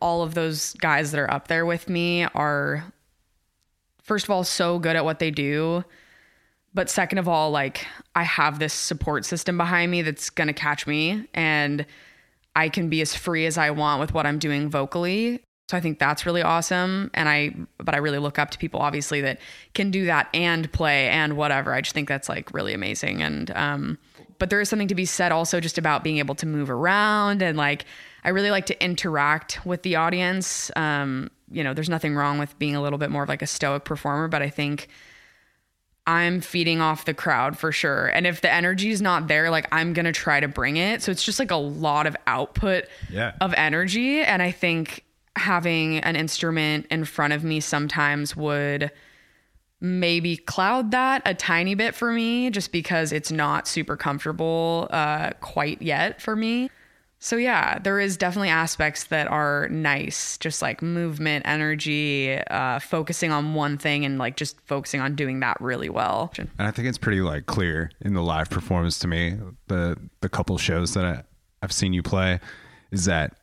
[0.00, 2.84] all of those guys that are up there with me are,
[4.02, 5.84] first of all, so good at what they do.
[6.74, 10.54] But second of all, like I have this support system behind me that's going to
[10.54, 11.86] catch me and
[12.56, 15.40] I can be as free as I want with what I'm doing vocally.
[15.70, 17.10] So I think that's really awesome.
[17.14, 19.40] And I, but I really look up to people obviously that
[19.72, 21.72] can do that and play and whatever.
[21.72, 23.22] I just think that's like really amazing.
[23.22, 23.98] And, um,
[24.38, 27.42] but there is something to be said also just about being able to move around
[27.42, 27.84] and like,
[28.24, 30.70] I really like to interact with the audience.
[30.76, 33.46] Um, you know, there's nothing wrong with being a little bit more of like a
[33.46, 34.88] stoic performer, but I think
[36.06, 38.06] I'm feeding off the crowd for sure.
[38.08, 41.02] And if the energy is not there, like I'm going to try to bring it.
[41.02, 43.32] So it's just like a lot of output Yeah.
[43.40, 44.20] of energy.
[44.20, 45.04] And I think
[45.36, 48.90] having an instrument in front of me sometimes would
[49.84, 55.30] maybe cloud that a tiny bit for me just because it's not super comfortable uh,
[55.40, 56.70] quite yet for me.
[57.18, 63.30] So yeah, there is definitely aspects that are nice, just like movement, energy, uh, focusing
[63.30, 66.30] on one thing and like just focusing on doing that really well.
[66.58, 69.36] And I think it's pretty like clear in the live performance to me.
[69.68, 71.22] The the couple shows that I,
[71.62, 72.40] I've seen you play
[72.90, 73.36] is that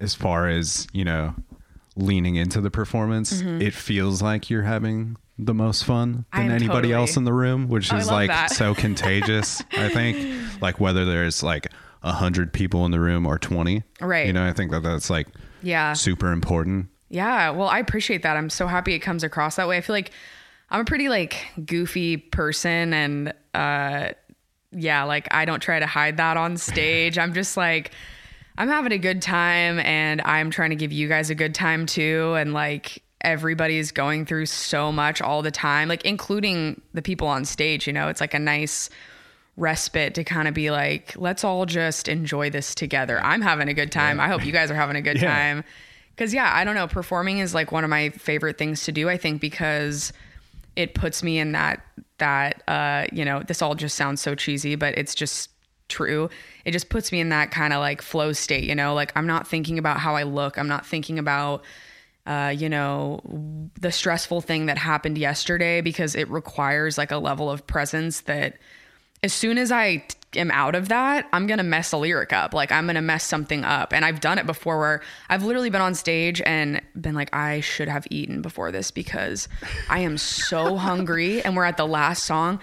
[0.00, 1.34] as far as you know,
[1.96, 6.92] leaning into the performance, it feels like you're having the most fun than anybody totally-
[6.94, 8.50] else in the room, which I is like that.
[8.52, 9.62] so contagious.
[9.72, 11.66] I think like whether there's like
[12.02, 14.26] a hundred people in the room or twenty, Right.
[14.26, 15.26] You know, I think that that's like
[15.62, 15.92] Yeah.
[15.94, 16.88] super important.
[17.10, 18.36] Yeah, well, I appreciate that.
[18.36, 19.76] I'm so happy it comes across that way.
[19.76, 20.10] I feel like
[20.70, 24.08] I'm a pretty like goofy person and uh
[24.72, 27.16] yeah, like I don't try to hide that on stage.
[27.18, 27.92] I'm just like
[28.58, 31.86] I'm having a good time and I'm trying to give you guys a good time
[31.86, 37.26] too and like everybody's going through so much all the time, like including the people
[37.26, 38.08] on stage, you know.
[38.08, 38.90] It's like a nice
[39.56, 43.20] respite to kind of be like, let's all just enjoy this together.
[43.22, 44.18] I'm having a good time.
[44.20, 45.30] I hope you guys are having a good Yeah.
[45.32, 45.64] time.
[46.16, 46.86] Cause yeah, I don't know.
[46.86, 50.12] Performing is like one of my favorite things to do, I think, because
[50.76, 51.84] it puts me in that,
[52.18, 55.50] that, uh, you know, this all just sounds so cheesy, but it's just
[55.88, 56.30] true.
[56.64, 59.26] It just puts me in that kind of like flow state, you know, like I'm
[59.26, 60.56] not thinking about how I look.
[60.58, 61.64] I'm not thinking about,
[62.26, 63.20] uh, you know,
[63.80, 68.58] the stressful thing that happened yesterday because it requires like a level of presence that
[69.22, 70.04] as soon as I
[70.36, 72.52] am out of that, I'm going to mess a lyric up.
[72.52, 73.92] Like I'm going to mess something up.
[73.92, 77.60] And I've done it before where I've literally been on stage and been like, I
[77.60, 79.48] should have eaten before this because
[79.88, 81.42] I am so hungry.
[81.42, 82.60] And we're at the last song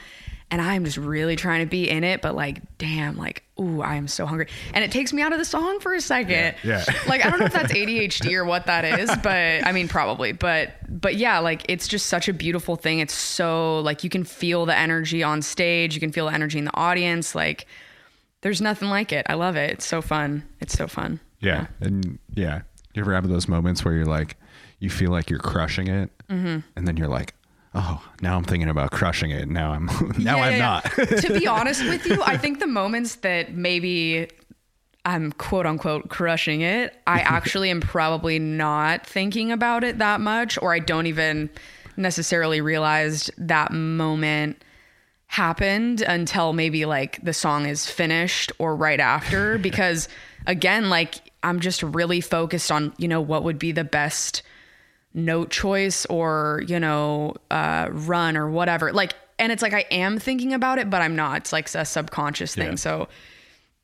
[0.51, 2.21] and I'm just really trying to be in it.
[2.21, 4.47] But like, damn, like, ooh, I am so hungry.
[4.73, 6.55] And it takes me out of the song for a second.
[6.63, 6.83] Yeah.
[7.07, 10.33] like, I don't know if that's ADHD or what that is, but I mean, probably.
[10.33, 12.99] But, but yeah, like it's just such a beautiful thing.
[12.99, 16.59] It's so like you can feel the energy on stage, you can feel the energy
[16.59, 17.33] in the audience.
[17.33, 17.65] Like,
[18.41, 19.25] there's nothing like it.
[19.29, 19.71] I love it.
[19.71, 20.43] It's so fun.
[20.59, 21.19] It's so fun.
[21.39, 21.67] Yeah.
[21.79, 22.61] And yeah,
[22.93, 24.35] you ever have those moments where you're like,
[24.79, 26.59] you feel like you're crushing it, Mm-hmm.
[26.75, 27.33] and then you're like,
[27.73, 29.49] oh, now I'm thinking about crushing it.
[29.49, 29.85] Now I'm
[30.17, 30.83] now Yeah, I'm yeah, not.
[31.21, 34.27] to be honest with you, I think the moments that maybe
[35.05, 40.57] I'm quote unquote crushing it, I actually am probably not thinking about it that much,
[40.61, 41.49] or I don't even
[41.97, 44.63] necessarily realized that moment
[45.27, 50.09] happened until maybe like the song is finished or right after because
[50.45, 54.41] again like I'm just really focused on you know what would be the best
[55.13, 60.17] note choice or you know uh run or whatever like and it's like i am
[60.19, 62.75] thinking about it but i'm not it's like a subconscious thing Yeah.
[62.75, 63.07] so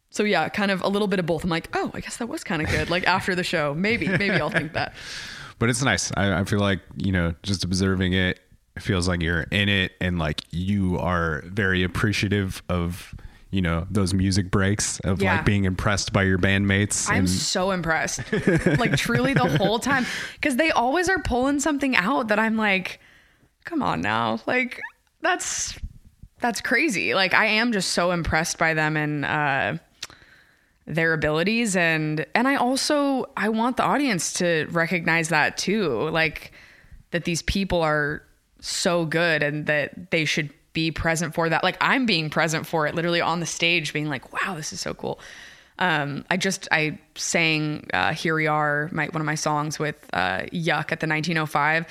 [0.10, 1.44] so yeah, kind of a little bit of both.
[1.44, 2.90] I'm like, oh, I guess that was kind of good.
[2.90, 4.94] Like after the show, maybe, maybe I'll think that.
[5.60, 6.14] but it's nice.
[6.16, 8.40] I, I feel like you know, just observing it,
[8.78, 13.14] it feels like you're in it, and like you are very appreciative of
[13.52, 15.36] you know those music breaks of Yeah.
[15.38, 17.10] like being impressed by your bandmates.
[17.10, 18.22] I'm and so impressed.
[18.78, 20.06] like truly the whole time.
[20.42, 23.00] Cause they always are pulling something out that I'm like,
[23.64, 24.40] come on now.
[24.46, 24.80] Like
[25.22, 25.78] that's
[26.40, 27.14] that's crazy.
[27.14, 29.78] Like I am just so impressed by them and uh
[30.86, 36.10] their abilities and and I also I want the audience to recognize that too.
[36.10, 36.52] Like
[37.12, 38.24] that these people are
[38.60, 41.64] so good and that they should be present for that.
[41.64, 44.80] Like I'm being present for it literally on the stage being like, wow, this is
[44.80, 45.20] so cool.
[45.80, 49.96] Um, I just I sang uh, "Here We Are," my one of my songs with
[50.14, 51.88] uh, Yuck at the 1905,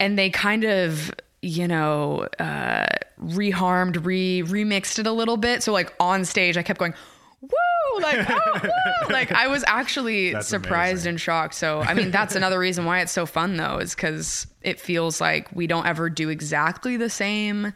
[0.00, 1.12] and they kind of
[1.42, 2.86] you know uh,
[3.22, 5.62] reharmed, re remixed it a little bit.
[5.62, 6.94] So like on stage, I kept going,
[7.40, 9.12] "Woo!" Like, oh, woo!
[9.12, 11.10] like I was actually That's surprised amazing.
[11.10, 11.54] and shocked.
[11.54, 15.20] So I mean, that's another reason why it's so fun though, is because it feels
[15.20, 17.72] like we don't ever do exactly the same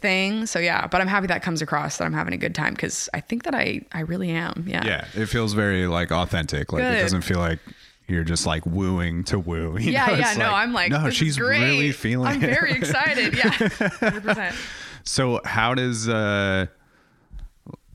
[0.00, 0.46] thing.
[0.46, 3.08] So yeah, but I'm happy that comes across that I'm having a good time because
[3.14, 4.64] I think that I I really am.
[4.66, 4.84] Yeah.
[4.86, 6.72] yeah, it feels very like authentic.
[6.72, 7.58] Like it doesn't feel like
[8.06, 9.76] you're just like wooing to woo.
[9.78, 10.14] you Yeah, know?
[10.14, 11.60] yeah, It's no, I'm like, no, this she's is great.
[11.60, 12.26] really feeling.
[12.28, 12.50] I'm it.
[12.50, 13.36] very excited.
[13.36, 14.54] Yeah, 100%.
[15.04, 16.66] So how does uh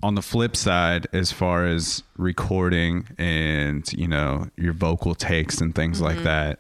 [0.01, 5.74] on the flip side as far as recording and you know your vocal takes and
[5.76, 6.24] things like Mm-hmm.
[6.26, 6.60] that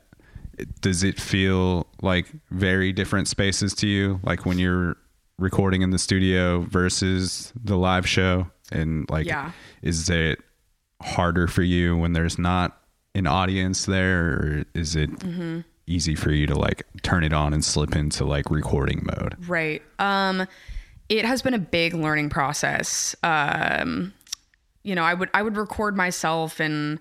[0.81, 4.95] does it feel like very different spaces to you like when you're
[5.37, 9.51] recording in the studio versus the live show and like Yeah.
[9.81, 10.39] is it
[11.01, 12.77] harder for you when there's not
[13.15, 15.61] an audience there or is it Mm-hmm.
[15.87, 19.81] easy for you to like turn it on and slip into like recording mode Right.
[19.99, 20.47] Um,
[21.09, 23.13] it has been a big learning process.
[23.23, 24.13] Um,
[24.83, 26.97] you know, I would I would record myself and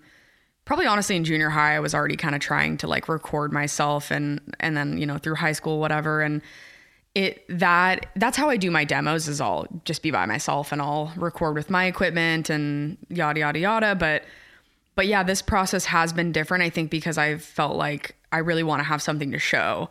[0.65, 4.11] probably honestly in junior high I was already kind of trying to like record myself
[4.11, 6.43] and and then, you know, through high school whatever and
[7.15, 10.81] it that that's how I do my demos is I'll just be by myself and
[10.81, 14.25] I'll record with my equipment and yada yada yada but
[14.95, 18.63] but yeah, this process has been different I think because I felt like I really
[18.63, 19.91] want to have something to show.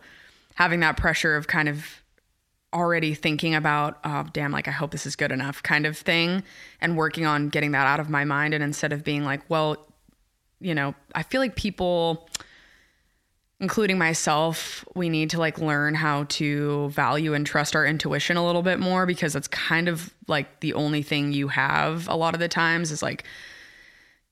[0.55, 2.01] Having that pressure of kind of
[2.74, 6.43] already thinking about, oh, damn, like, I hope this is good enough kind of thing,
[6.80, 8.53] and working on getting that out of my mind.
[8.53, 9.78] And instead of being like, well,
[10.59, 12.30] you know, I feel like people,
[13.62, 18.45] including myself, we need to like learn how to value and trust our intuition a
[18.45, 22.34] little bit more because it's kind of like the only thing you have a lot
[22.34, 23.24] of the times is like,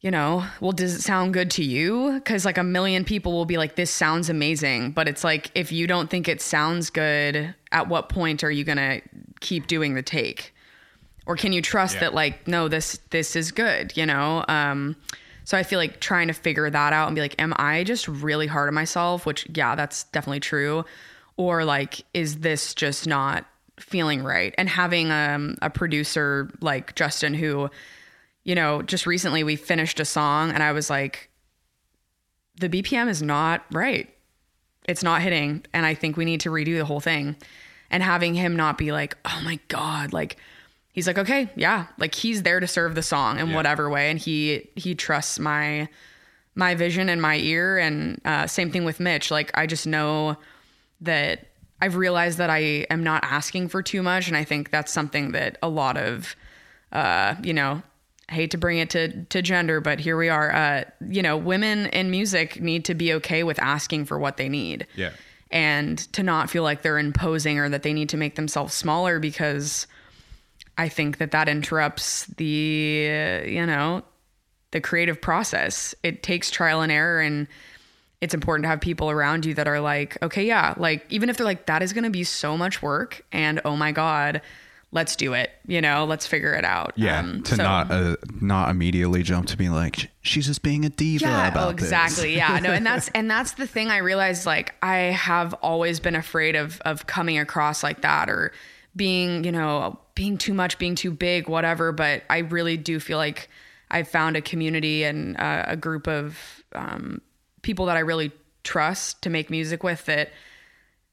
[0.02, 2.14] you know, well, does it sound good to you?
[2.14, 4.92] Because like a million people will be like, this sounds amazing.
[4.92, 8.64] But it's like, if you don't think it sounds good, at what point are you
[8.64, 9.02] going to
[9.42, 10.56] keep doing the take?
[11.28, 14.44] Or can you trust that like, no, this, this is good, you know?
[14.48, 14.96] Um,
[15.50, 18.08] so I feel like trying to figure that out and be like, am I just
[18.08, 19.26] really hard on myself?
[19.26, 20.86] Which, yeah, that's definitely true.
[21.38, 23.48] Or like, is this just not
[23.80, 24.54] feeling right?
[24.60, 27.72] And having um, a producer like Justin who,
[28.44, 31.32] you know, just recently we finished a song and I was like,
[32.60, 34.08] the BPM is not right.
[34.88, 35.66] It's not hitting.
[35.74, 37.36] And I think we need to redo the whole thing.
[37.90, 40.38] And having him not be like, oh my God, like,
[40.92, 44.10] he's like, okay, yeah, like he's there to serve the song in whatever way.
[44.10, 45.88] And he, he trusts my,
[46.56, 47.78] my vision and my ear.
[47.78, 49.32] And uh, same thing with Mitch.
[49.32, 50.38] Like, I just know
[51.02, 51.48] that
[51.82, 54.28] I've realized that I am not asking for too much.
[54.28, 56.36] And I think that's something that a lot of,
[56.92, 57.82] uh, you know,
[58.30, 60.54] hate to bring it to to gender, but here we are.
[60.54, 64.50] Uh, you know, women in music need to be okay with asking for what they
[64.50, 64.88] need.
[64.96, 65.12] Yeah.
[65.52, 69.20] And to not feel like they're imposing or that they need to make themselves smaller
[69.20, 69.88] because
[70.80, 74.02] I think that that interrupts the uh, you know,
[74.72, 75.94] the creative process.
[76.04, 77.48] It takes trial and error and
[78.22, 81.36] it's important to have people around you that are like, okay, yeah, like even if
[81.36, 84.42] they're like that is going to be so much work and oh my god,
[84.94, 85.52] let's do it.
[85.68, 86.94] You know, let's figure it out.
[86.96, 90.86] Yeah, Um, to so- not uh, not immediately jump to being like she's just being
[90.86, 92.38] a diva yeah, about oh, exactly.
[92.38, 94.46] yeah, no, and that's and that's the thing I realized.
[94.46, 98.54] Like, I have always been afraid of of coming across like that or
[98.96, 101.94] being, you know, being too much, being too big, whatever.
[101.94, 103.48] But I really do feel like
[103.90, 107.22] I've found a community and uh, a group of um,
[107.62, 108.34] people that I really
[108.66, 110.32] trust to make music with that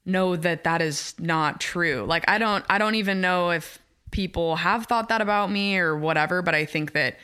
[0.05, 2.03] know that that is not true.
[2.05, 3.79] Like I don't I don't even know if
[4.11, 7.17] people have thought that about me or whatever, but I think that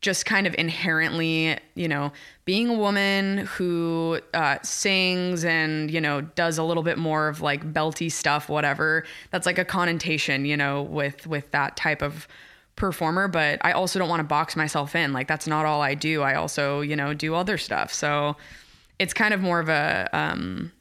[0.00, 2.12] just kind of inherently, you know,
[2.44, 7.40] being a woman who uh, sings and you know does a little bit more of
[7.40, 9.04] like belty stuff, whatever.
[9.30, 12.28] That's like a connotation, you know, with with that type of
[12.76, 15.12] performer, but I also don't want to box myself in.
[15.12, 16.22] Like that's not all I do.
[16.22, 17.92] I also, you know, do other stuff.
[17.92, 18.36] So
[18.98, 20.72] it's kind of more of a um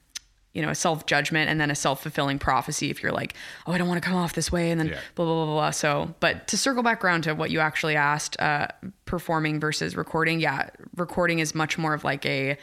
[0.57, 3.35] you know, a self judgment and then a self fulfilling prophecy if you're like,
[3.67, 4.99] oh, I don't want to come off this way and then Yeah.
[5.13, 5.69] blah, blah, blah, blah.
[5.69, 8.65] So, but to circle back around to what you actually asked, uh,
[9.05, 12.57] performing versus recording, yeah, recording is much more of like a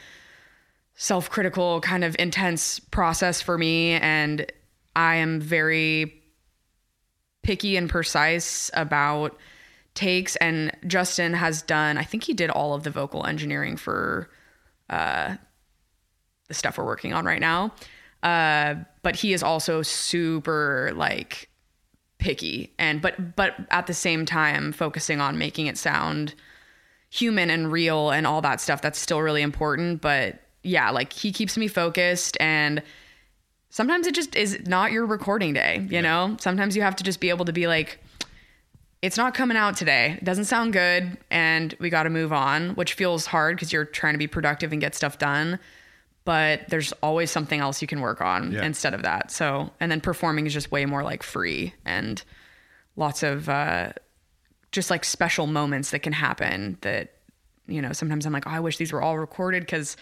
[0.96, 3.92] self critical, kind of intense process for me.
[3.92, 4.50] And
[4.96, 6.20] I am very
[7.44, 9.38] picky and precise about
[9.94, 10.34] takes.
[10.36, 14.28] And Justin has done, I think he did all of the vocal engineering for
[16.48, 17.72] the stuff we're working on right now.
[18.22, 21.50] Uh, but he is also super like
[22.18, 26.34] picky and but but at the same time focusing on making it sound
[27.10, 28.80] human and real and all that stuff.
[28.80, 32.82] That's still really important but yeah like he keeps me focused and
[33.68, 36.34] sometimes it just is not your recording day you know?
[36.40, 38.02] Sometimes you have to just be able to be like
[39.02, 40.12] it's not coming out today.
[40.12, 43.84] It doesn't sound good and we got to move on which feels hard because you're
[43.84, 45.58] trying to be productive and get stuff done
[46.24, 48.64] but there's always something else you can work on Yeah.
[48.64, 49.30] instead of that.
[49.30, 52.22] So and then performing is just way more like free and
[52.96, 53.92] lots of uh
[54.72, 57.10] just like special moments that can happen that
[57.66, 59.96] you know sometimes i'm like oh i wish these were all recorded because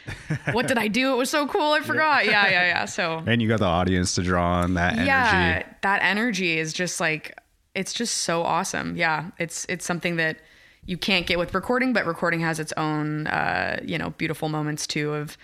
[0.52, 1.12] what did i do?
[1.12, 2.24] It was so cool i forgot.
[2.24, 2.84] Yeah yeah yeah.
[2.86, 5.06] So And you got the audience to draw on that energy.
[5.06, 7.38] yeah that energy is just like
[7.74, 8.96] it's just so awesome.
[8.96, 10.38] Yeah it's it's something that
[10.84, 14.86] you can't get with recording but recording has its own uh you know beautiful moments
[14.86, 15.36] too of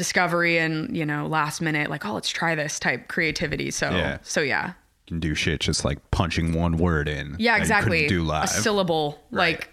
[0.00, 4.16] discovery and you know last minute like oh let's try this type creativity so Yeah.
[4.22, 7.36] so yeah You can do shit just like punching one word in.
[7.38, 8.48] yeah exactly do a live.
[8.48, 9.68] syllable like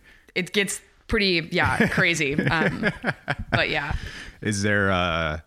[0.36, 2.88] it gets pretty yeah crazy um
[3.50, 3.96] but yeah
[4.42, 5.40] Is there uh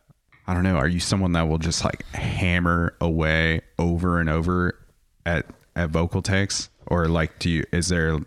[0.50, 4.78] I don't know, are you someone that will just like hammer away over and over
[5.26, 6.70] at at vocal takes?
[6.88, 8.20] Or like do you is there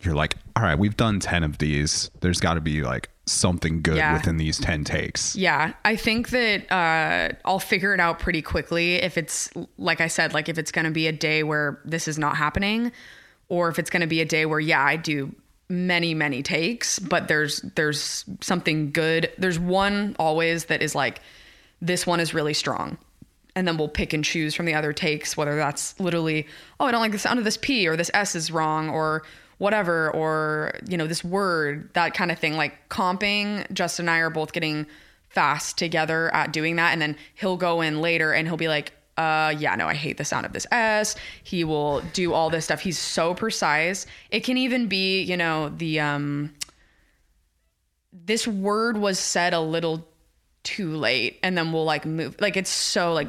[0.00, 2.10] you're like, all right, we've done ten of these.
[2.20, 4.14] There's gotta be like something good Yeah.
[4.14, 5.36] within these ten takes.
[5.36, 10.08] Yeah, I think that uh, I'll figure it out pretty quickly if it's like I
[10.08, 12.90] said, like if it's going to be a day where this is not happening,
[13.48, 15.32] or if it's going to be a day where yeah, I do
[15.68, 19.30] many many takes, but there's there's something good.
[19.38, 21.20] There's one always that is like
[21.80, 22.98] this one is really strong.
[23.56, 26.46] And then we'll pick and choose from the other takes, whether that's literally,
[26.78, 29.22] oh, I don't like the sound of this P or this S is wrong or
[29.60, 32.56] whatever, or, you know, this word, that kind of thing.
[32.56, 34.86] Like comping, Justin and I are both getting
[35.28, 36.92] fast together at doing that.
[36.92, 40.16] And then he'll go in later and he'll be like, uh, yeah, no, I hate
[40.16, 41.14] the sound of this S.
[41.44, 42.80] He will do all this stuff.
[42.80, 44.06] He's so precise.
[44.30, 46.54] It can even be, you know, the, um,
[48.14, 50.08] this word was said a little
[50.62, 53.28] too late and then we'll like move like it's so like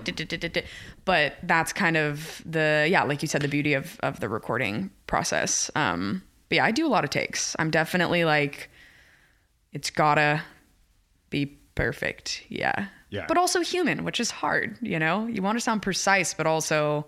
[1.06, 4.90] but that's kind of the yeah like you said the beauty of of the recording
[5.12, 8.70] process um but yeah i do a lot of takes i'm definitely like
[9.74, 10.42] it's gotta
[11.30, 11.46] be
[11.76, 13.26] perfect yeah Yeah.
[13.28, 17.06] but also human which is hard you know you want to sound precise but also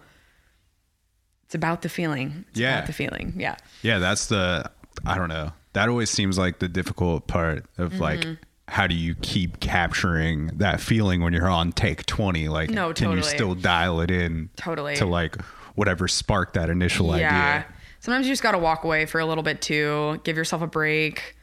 [1.46, 2.76] it's about the feeling it's Yeah.
[2.76, 4.70] about the feeling yeah Yeah, that's the
[5.06, 5.52] I don't know.
[5.74, 8.34] That always seems like the difficult part of like Mm-hmm.
[8.68, 13.16] how do you keep capturing that feeling when you're on take 20 like No, totally.
[13.16, 14.96] can you still dial it in Totally.
[14.98, 15.42] to like
[15.76, 17.28] whatever sparked that initial yeah.
[17.30, 17.66] idea
[18.04, 20.68] Sometimes you just got to walk away for a little bit too, give yourself a
[20.68, 21.38] break,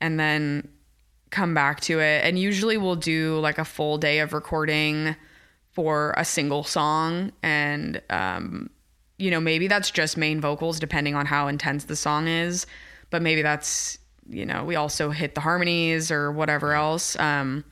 [0.00, 0.68] and then
[1.30, 2.24] come back to it.
[2.24, 5.16] And usually we'll do like a full day of recording
[5.72, 7.32] for a single song.
[7.42, 8.70] And, um,
[9.18, 12.64] you know, maybe that's just main vocals depending on how intense the song is.
[13.10, 17.18] But maybe that's, you know, we also hit the harmonies or whatever else.
[17.18, 17.64] Um,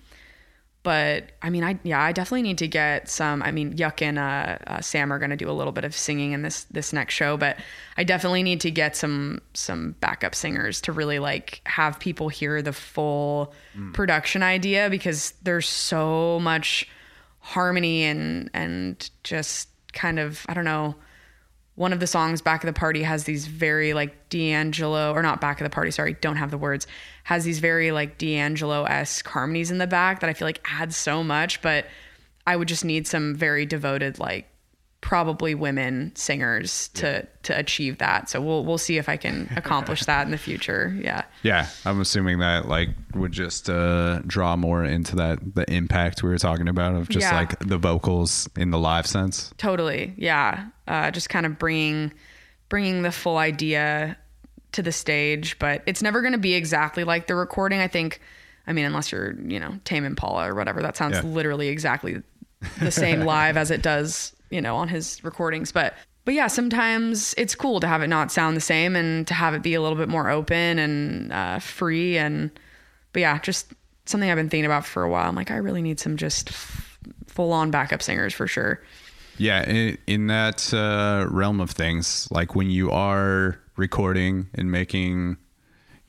[0.83, 3.43] but I mean, I yeah, I definitely need to get some.
[3.43, 5.95] I mean, Yuck and uh, uh, Sam are going to do a little bit of
[5.95, 7.59] singing in this this next show, but
[7.99, 12.63] I definitely need to get some some backup singers to really like have people hear
[12.63, 13.53] the full
[13.93, 16.89] production idea because there's so much
[17.41, 20.95] harmony and and just kind of I don't know.
[21.81, 25.41] One of the songs, Back of the Party, has these very like D'Angelo, or not
[25.41, 26.87] Back of the Party, sorry, don't have the words,
[27.25, 30.95] has these very like D'Angelo esque harmonies in the back that I feel like adds
[30.95, 31.63] so much.
[31.63, 31.87] But
[32.47, 34.50] I would just need some very devoted, like
[35.03, 38.29] probably women singers to to achieve that.
[38.29, 40.95] So we'll we'll see if I can accomplish that in the future.
[41.03, 41.23] Yeah.
[41.43, 46.29] yeah i'm assuming that like would just uh draw more into that the impact we
[46.29, 47.39] were talking about of just Yeah.
[47.39, 50.13] like the vocals in the live sense Totally.
[50.17, 50.67] Yeah.
[50.87, 52.13] Uh, just kind of bringing
[52.69, 54.17] bringing the full idea
[54.73, 57.81] to the stage, but it's never going to be exactly like the recording.
[57.81, 58.21] I think.
[58.67, 61.23] I mean, unless you're, you know, Tame Impala or whatever, that sounds Yeah.
[61.23, 62.23] literally exactly
[62.79, 65.73] the same live as it does, you know, on his recordings.
[65.73, 65.95] But
[66.25, 69.55] but yeah, sometimes it's cool to have it not sound the same and to have
[69.55, 72.19] it be a little bit more open and uh, free.
[72.19, 72.51] And
[73.13, 73.73] but yeah, just
[74.05, 75.29] something I've been thinking about for a while.
[75.29, 76.51] I'm like, I really need some just
[77.27, 78.83] full on backup singers for sure.
[79.39, 85.39] Yeah, in, in that uh, realm of things, like when you are recording and making,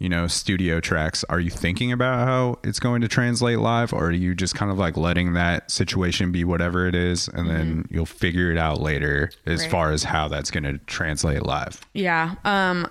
[0.01, 4.07] you know, studio tracks, are you thinking about how it's going to translate live, or
[4.07, 7.87] are you just kind of like letting that situation be whatever it is, and then
[7.91, 9.69] you'll figure it out later as Right.
[9.71, 11.81] far as how that's going to translate live?
[11.93, 12.33] Yeah.
[12.43, 12.87] Um,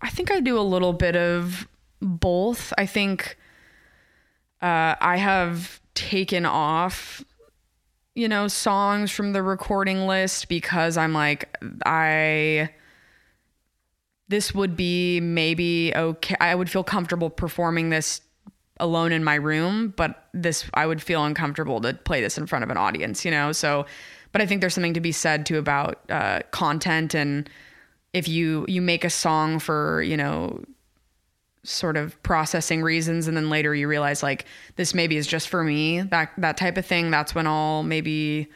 [0.00, 1.68] I think I do a little bit of
[2.00, 2.72] both.
[2.78, 3.36] I think
[4.62, 7.22] uh, I have taken off,
[8.14, 11.54] you know, songs from the recording list because I'm like,
[11.84, 12.70] I.
[14.28, 16.36] This would be maybe okay.
[16.40, 18.20] I would feel comfortable performing this
[18.80, 22.64] alone in my room, but this I would feel uncomfortable to play this in front
[22.64, 23.52] of an audience, you know.
[23.52, 23.86] So,
[24.32, 27.48] but I think there's something to be said too about uh, content and
[28.14, 30.64] if you you make a song for you know
[31.64, 34.44] sort of processing reasons and then later you realize like
[34.76, 38.48] this maybe is just for me that that type of thing that's when I'll maybe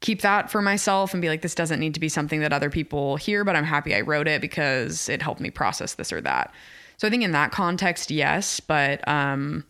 [0.00, 2.70] keep that for myself and be like this doesn't need to be something that other
[2.70, 6.20] people hear but I'm happy I wrote it because it helped me process this or
[6.22, 6.52] that.
[6.96, 9.64] So I think in that context yes, but um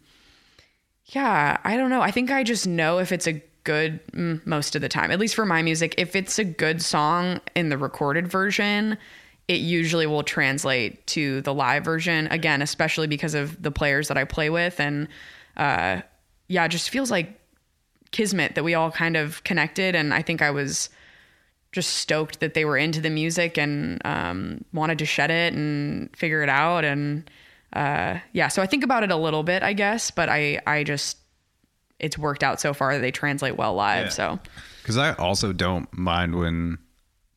[1.07, 2.03] yeah, I don't know.
[2.03, 5.19] I think I just know if it's a good mm, most of the time, at
[5.19, 8.99] least for my music, if it's a good song in the recorded version,
[9.47, 14.19] it usually will translate to the live version again, especially because of the players that
[14.19, 14.79] I play with.
[14.79, 15.09] And
[15.57, 16.03] uh,
[16.49, 17.38] yeah, it just feels like
[18.11, 19.95] kismet that we all kind of connected.
[19.95, 20.89] And I think I was
[21.73, 26.15] just stoked that they were into the music and um, wanted to shed it and
[26.17, 26.85] figure it out.
[26.85, 27.31] And
[27.73, 30.85] uh, yeah, so I think about it a little bit, I guess, but I, I
[30.85, 31.19] just,
[31.99, 34.07] it's worked out so far that they translate well live.
[34.07, 34.11] Yeah.
[34.11, 34.39] So
[34.83, 36.79] Because I also don't mind when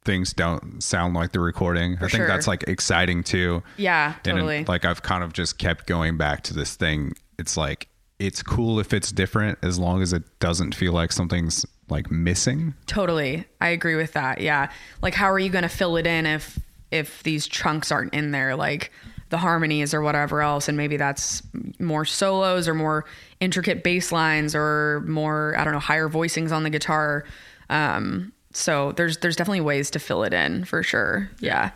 [0.05, 1.95] things don't sound like the recording.
[1.97, 2.27] I think sure.
[2.27, 3.61] that's like exciting too.
[3.77, 4.63] yeah, And totally.
[4.65, 7.13] like I've kind of just kept going back to this thing.
[7.37, 7.87] It's like
[8.21, 12.75] it's cool if it's different as long as it doesn't feel like something's like missing.
[12.85, 13.45] Totally.
[13.59, 14.41] I agree with that.
[14.41, 14.71] Yeah.
[15.01, 16.59] Like how are you going to fill it in if
[16.91, 18.91] if these chunks aren't in there like
[19.29, 21.41] the harmonies or whatever else and maybe that's
[21.79, 23.05] more solos or more
[23.39, 27.25] intricate bass lines or more I don't know higher voicings on the guitar.
[27.69, 31.31] Um so there's there's definitely ways to fill it in for sure.
[31.39, 31.71] Yeah.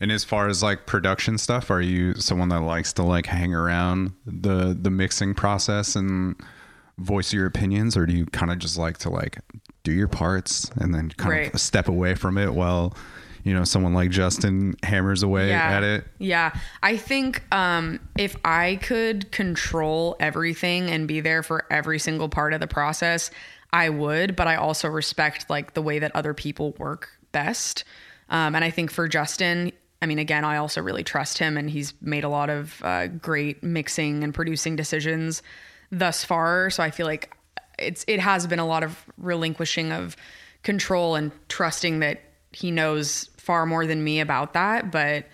[0.00, 3.54] And as far as like production stuff, are you someone that likes to like hang
[3.54, 6.36] around the the mixing process and
[6.98, 9.38] voice your opinions or do you kind of just like to like
[9.84, 11.54] do your parts and then kind Right.
[11.54, 12.94] of step away from it while
[13.42, 16.04] you know someone like Justin hammers away at it?
[16.18, 16.52] Yeah.
[16.82, 22.52] I think um, if I could control everything and be there for every single part
[22.52, 23.30] of the process,
[23.72, 24.36] I would.
[24.36, 27.84] But I also respect like the way that other people work best.
[28.28, 29.72] Um, and I think for Justin,
[30.02, 33.08] I mean, again, I also really trust him, and he's made a lot of uh,
[33.08, 35.42] great mixing and producing decisions
[35.90, 36.70] thus far.
[36.70, 37.34] So I feel like
[37.78, 40.16] it's it has been a lot of relinquishing of
[40.62, 42.20] control and trusting that
[42.52, 44.90] he knows far more than me about that.
[44.90, 45.26] But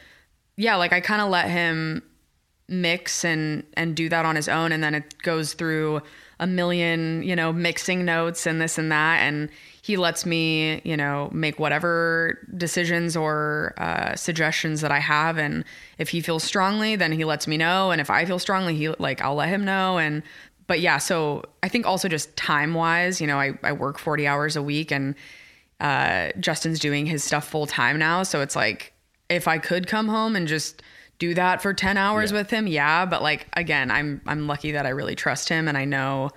[0.57, 2.03] yeah, like I kind of let him
[2.69, 6.03] mix and and do that on his own and then it goes through
[6.41, 9.49] a million you know mixing notes and this and that and
[9.87, 15.39] he lets me you know make whatever decisions or uh, suggestions that i have.
[15.39, 15.65] And
[15.99, 17.93] if he feels strongly then he lets me know.
[17.93, 19.99] And if i feel strongly he like i'll let him know.
[19.99, 20.25] And
[20.67, 24.27] but yeah so i think also just time wise you know i, I work 40
[24.27, 25.15] hours a week and
[25.79, 28.25] uh, justin's doing his stuff full time now.
[28.25, 28.93] So it's like
[29.29, 30.83] if i could come home and just
[31.21, 33.07] do that for 10 hours with him yeah.
[33.07, 36.31] But like again i'm i'm lucky that i really trust him and i know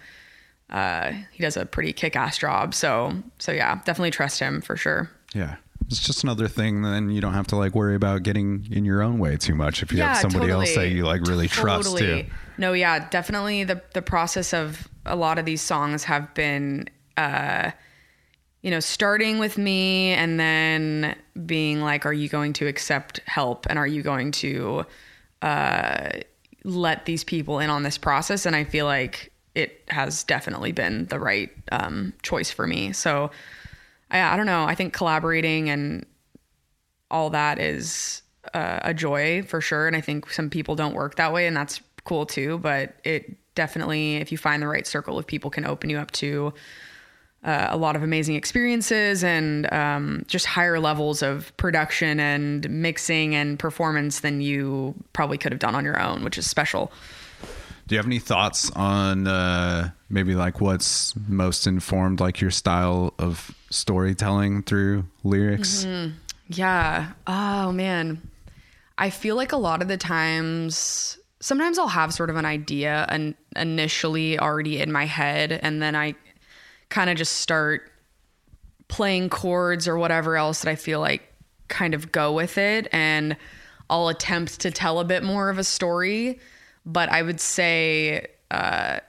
[0.69, 5.09] uh he does a pretty kick-ass job so so yeah definitely trust him for sure
[5.33, 5.55] Yeah.
[5.87, 9.01] It's just another thing then you don't have to like worry about getting in your
[9.01, 12.25] own way too much if you have somebody else that you like really trust too.
[12.59, 17.71] No, yeah, definitely the the process of a lot of these songs have been uh
[18.61, 21.15] you know, starting with me and then
[21.45, 24.85] being like, are you going to accept help and are you going to
[25.41, 26.09] uh
[26.65, 28.45] let these people in on this process?
[28.45, 32.93] And I feel like it has definitely been the right um choice for me.
[32.93, 33.31] So
[34.11, 34.63] I I don't know.
[34.63, 36.05] I think collaborating and
[37.11, 38.21] all that is
[38.53, 39.87] uh, a joy for sure.
[39.87, 42.57] And I think some people don't work that way, and that's cool too.
[42.59, 46.11] But it definitely, if you find the right circle of people, can open you up
[46.11, 46.53] to
[47.43, 53.33] uh, a lot of amazing experiences and um, just higher levels of production and mixing
[53.33, 56.91] and performance than you probably could have done on your own, which is special.
[57.89, 63.15] Do you have any thoughts on uh, maybe like what's most informed like your style
[63.17, 65.87] of storytelling through lyrics?
[66.47, 67.13] Yeah.
[67.25, 68.21] Oh man.
[68.99, 73.07] I feel like a lot of the times sometimes I'll have sort of an idea
[73.09, 76.13] and initially already in my head and then I
[76.89, 77.91] kind of just start
[78.87, 81.23] playing chords or whatever else that I feel like
[81.69, 83.35] kind of go with it and
[83.89, 86.39] I'll attempt to tell a bit more of a story,
[86.91, 88.99] but I would say uh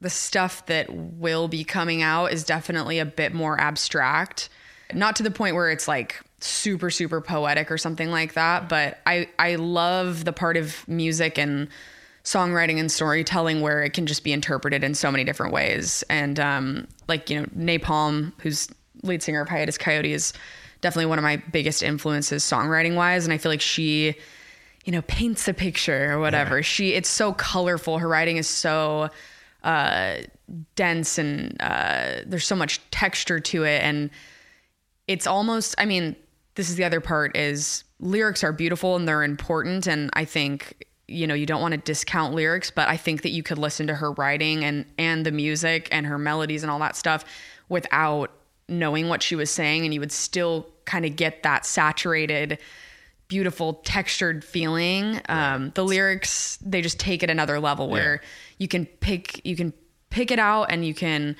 [0.00, 4.48] the stuff that will be coming out is definitely a bit more abstract.
[4.92, 8.98] Not to the point where it's like super super poetic or something like that, but
[9.06, 11.68] I I love the part of music and
[12.24, 16.04] songwriting and storytelling where it can just be interpreted in so many different ways.
[16.08, 18.68] And um like, you know, Nai Palm, who's
[19.02, 20.32] lead singer of Hiatus Kaiyote is
[20.80, 24.16] definitely one of my biggest influences songwriting wise and I feel like she
[24.84, 26.62] you know paints a picture or whatever.
[26.62, 27.98] She it's so colorful.
[27.98, 29.10] Her writing is so
[29.62, 30.16] uh,
[30.74, 34.10] dense and uh, there's so much texture to it and
[35.08, 36.14] it's almost i mean
[36.54, 40.86] this is the other part is lyrics are beautiful and they're important and i think
[41.08, 43.86] you know you don't want to discount lyrics but i think that you could listen
[43.86, 47.24] to her writing and and the music and her melodies and all that stuff
[47.68, 48.30] without
[48.68, 52.58] knowing what she was saying and you would still kind of get that saturated
[53.32, 55.18] beautiful textured feeling.
[55.26, 58.20] Um, the lyrics they just take it another level where
[58.58, 59.72] you can pick you can
[60.10, 61.34] pick it out and you can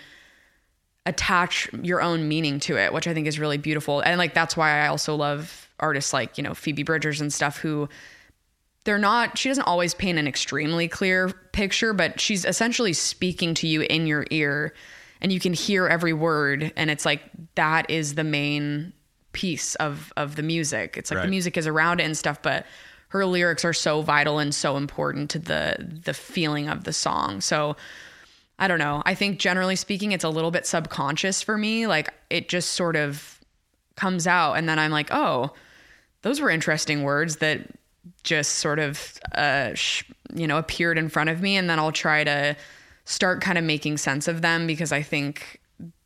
[1.04, 4.00] attach your own meaning to it which i think is really beautiful.
[4.00, 7.58] And like that's why i also love artists like you know phoebe bridgers and stuff
[7.58, 7.90] who
[8.84, 13.66] they're not she doesn't always paint an extremely clear picture but she's essentially speaking to
[13.66, 14.72] you in your ear
[15.22, 16.72] and you can hear every word.
[16.76, 17.22] And it's like
[17.54, 18.92] that is the main
[19.32, 21.24] piece of of the music it's like Right.
[21.24, 22.66] the music is around it and stuff but
[23.08, 27.40] her lyrics are so vital and so important to the the feeling of the song
[27.40, 27.76] so
[28.58, 29.02] I don't know.
[29.04, 31.88] I think generally speaking, it's a little bit subconscious for me.
[31.88, 33.40] Like it just sort of
[33.96, 35.52] comes out, and then I'm like, oh,
[36.20, 37.60] those were interesting words that
[38.22, 40.04] just sort of, uh, sh-
[40.34, 42.54] you know, appeared in front of me, and then I'll try to
[43.04, 45.60] start kind of making sense of them because I think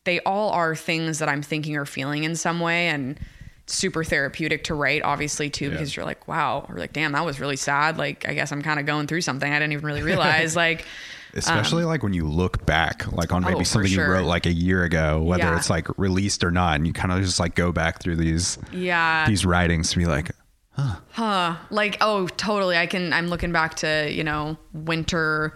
[0.07, 3.21] they all are things that I'm thinking or feeling in some way, and
[3.67, 7.41] super therapeutic to write, obviously too, because you're like, wow, or like, damn, that was
[7.41, 7.99] really sad.
[7.99, 10.57] Like, I guess I'm kind of going through something I didn't even really realize.
[10.65, 10.87] like,
[11.35, 14.07] Especially like when you look back, like on maybe Um, Oh, something sure.
[14.07, 15.57] you wrote like a year ago, whether Yeah.
[15.57, 18.57] it's like released or not, and you kind of just like go back through these
[18.73, 20.31] yeah, these writings to be like,
[20.71, 25.55] huh huh like oh totally i can i'm looking back to you know winter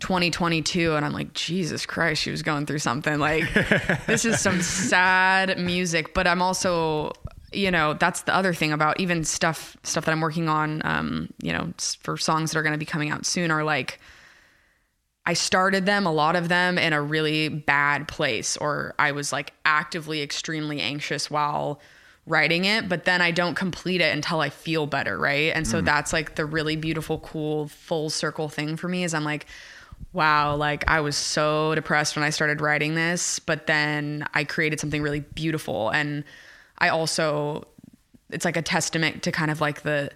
[0.00, 3.18] 2022 and i'm like jesus christ she was going through something.
[3.18, 3.52] Like
[4.06, 6.14] this is some sad music.
[6.14, 7.12] But i'm also
[7.52, 11.28] you know that's the other thing about even stuff stuff that i'm working on um
[11.40, 14.00] you know for songs that are going to be coming out soon are like
[15.28, 19.32] I started them, a lot of them, in a really bad place, or I was
[19.32, 21.80] like actively extremely anxious while
[22.26, 25.52] writing it, but then I don't complete it until I feel better, right?
[25.54, 29.24] And so that's like the really beautiful, cool, full circle thing for me is I'm
[29.24, 29.46] like,
[30.12, 34.80] wow, like I was so depressed when I started writing this, but then I created
[34.80, 35.90] something really beautiful.
[35.90, 36.24] And
[36.78, 37.66] I also,
[38.30, 40.10] it's like a testament to kind of like the,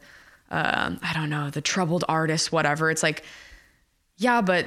[0.51, 2.91] um, I don't know, the troubled artist, whatever.
[2.91, 3.25] It's like,
[4.17, 4.67] yeah, but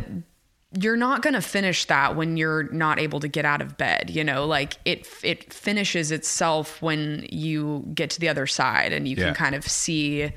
[0.79, 4.09] you're not going to finish that when you're not able to get out of bed,
[4.09, 4.45] you know?
[4.45, 9.25] Like it it finishes itself when you get to the other side and you Yeah.
[9.25, 10.31] can kind of see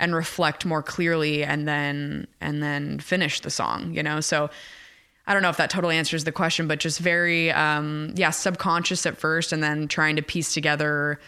[0.00, 4.20] and reflect more clearly and then and then finish the song, you know?
[4.20, 4.50] So
[5.26, 9.06] I don't know if that totally answers the question, but just very um yeah, subconscious
[9.06, 11.20] at first and then trying to piece together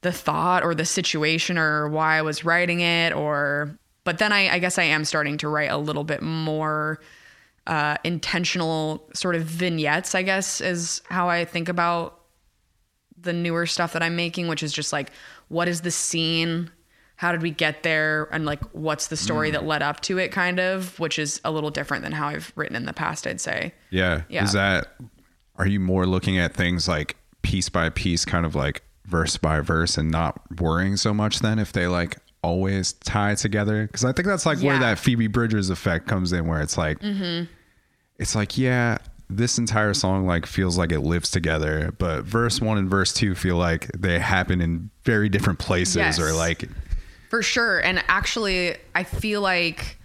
[0.00, 4.54] the thought or the situation or why I was writing it or but then I,
[4.54, 7.00] I guess I am starting to write a little bit more
[7.66, 12.20] uh, intentional sort of vignettes, I guess, is how I think about
[13.18, 15.10] the newer stuff that I'm making, which is just like,
[15.48, 16.70] what is the scene?
[17.16, 18.28] How did we get there?
[18.32, 19.66] And like, what's the story that mm.
[19.66, 22.74] led up to it, kind of, which is a little different than how I've written
[22.76, 23.72] in the past, I'd say.
[23.90, 24.44] yeah, Yeah.
[24.44, 24.88] is that?
[25.56, 29.60] Are you more looking at things like piece by piece, kind of like verse by
[29.60, 33.86] verse, and not worrying so much then if they like always tie together?
[33.86, 36.98] Because I think that's like where that Phoebe Bridgers effect comes in, where it's like,
[36.98, 37.44] mm-hmm.
[38.18, 38.98] it's like yeah.
[39.30, 43.34] This entire song like feels like it lives together, but verse one and verse two
[43.34, 46.18] feel like they happen in very different places, Yes.
[46.20, 46.68] or like
[47.34, 47.80] For sure.
[47.80, 49.98] And actually, I feel like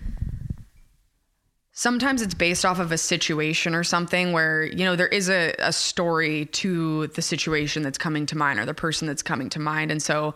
[1.73, 5.53] sometimes it's based off of a situation or something where, you know, there is a,
[5.59, 9.59] a story to the situation that's coming to mind or the person that's coming to
[9.59, 9.91] mind.
[9.91, 10.33] And so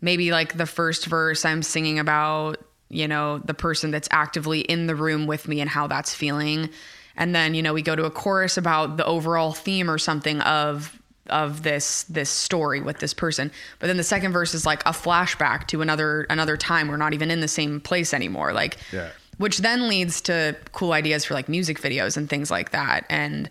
[0.00, 4.86] maybe like the first verse, I'm singing about, you know, the person that's actively in
[4.86, 6.70] the room with me and how that's feeling.
[7.16, 10.40] And then, you know, we go to a chorus about the overall theme or something
[10.42, 13.50] of of this this story with this person.
[13.78, 17.14] But then the second verse is like a flashback to another another time we're not
[17.14, 18.52] even in the same place anymore.
[18.52, 19.10] Like Yeah.
[19.38, 23.04] which then leads to cool ideas for like music videos and things like that.
[23.08, 23.48] And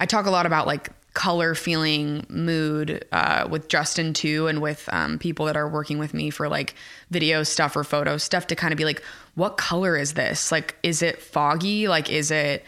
[0.00, 4.88] I talk a lot about like color, feeling, mood uh, with Justin too, and with
[4.90, 6.74] um, people that are working with me for like
[7.10, 9.02] video stuff or photo stuff to kind of be like,
[9.34, 10.50] what color is this?
[10.50, 11.86] Like, is it foggy?
[11.86, 12.64] Like, is it?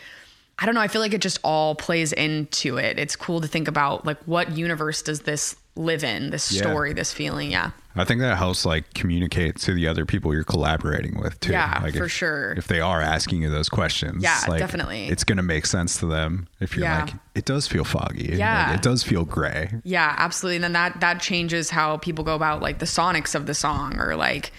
[0.58, 0.80] I don't know.
[0.80, 2.98] I feel like it just all plays into it.
[2.98, 6.30] It's cool to think about like what universe does this live in?
[6.30, 6.62] This Yeah.
[6.62, 7.50] story, this feeling.
[7.50, 7.70] Yeah.
[7.96, 11.52] I think that helps like communicate to the other people you're collaborating with too.
[11.52, 12.52] Yeah, like for if, sure.
[12.56, 15.08] If they are asking you those questions, Yeah, like, definitely.
[15.08, 17.04] it's gonna make sense to them if you're Yeah.
[17.04, 18.34] like, it does feel foggy.
[18.36, 18.68] Yeah.
[18.68, 19.70] like, it does feel gray.
[19.84, 20.56] Yeah, absolutely.
[20.56, 23.98] And then that that changes how people go about like the sonics of the song
[23.98, 24.52] or like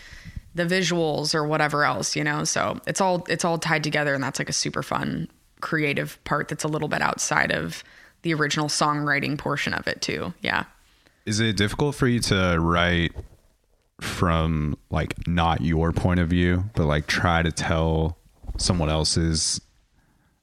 [0.53, 2.43] the visuals or whatever else, you know.
[2.45, 5.27] So it's all it's all tied together and that's like a super fun
[5.65, 7.83] creative part that's a little bit outside of
[8.21, 10.31] the original songwriting portion of it too.
[10.41, 10.65] Yeah.
[11.25, 13.13] Is it difficult for you to write
[13.99, 18.15] from like not your point of view, but like try to tell
[18.57, 19.59] someone else's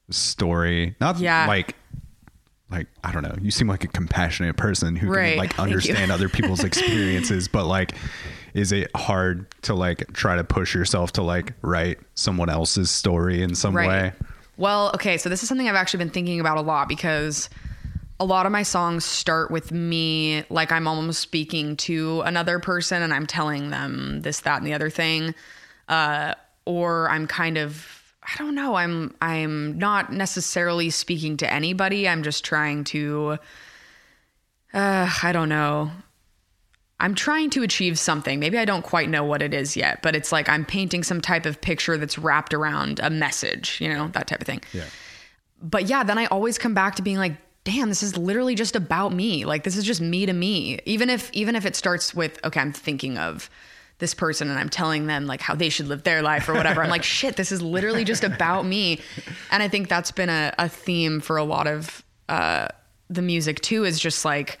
[0.09, 0.95] story?
[0.99, 1.47] Not Yeah.
[1.47, 1.75] like
[2.69, 3.35] like I don't know.
[3.41, 5.29] You seem like a compassionate person who Right.
[5.31, 7.93] can like understand other people's experiences, but like
[8.53, 13.41] is it hard to like try to push yourself to like write someone else's story
[13.41, 14.11] in some way?
[14.57, 17.49] Well, okay, so this is something I've actually been thinking about a lot because
[18.19, 23.01] a lot of my songs start with me like I'm almost speaking to another person
[23.01, 25.33] and I'm telling them this, that, and the other thing.
[25.89, 26.35] Uh,
[26.65, 32.07] or I'm kind of I don't know, I'm I'm not necessarily speaking to anybody.
[32.07, 33.37] I'm just trying to
[34.73, 35.91] uh, I don't know.
[37.03, 38.39] I'm trying to achieve something.
[38.39, 41.19] Maybe I don't quite know what it is yet, but it's like I'm painting some
[41.19, 44.61] type of picture that's wrapped around a message, you know, that type of thing.
[44.71, 44.85] Yeah.
[45.61, 47.33] But yeah, then I always come back to being like,
[47.65, 49.43] damn, this is literally just about me.
[49.43, 50.79] Like this is just me to me.
[50.85, 53.49] Even if even if it starts with, okay, I'm thinking of
[53.99, 56.81] this person and I'm telling them like how they should live their life or whatever.
[56.81, 59.01] I'm like, shit, this is literally just about me.
[59.51, 62.69] And I think that's been a, a theme for a lot of uh
[63.09, 64.57] the music too, is just like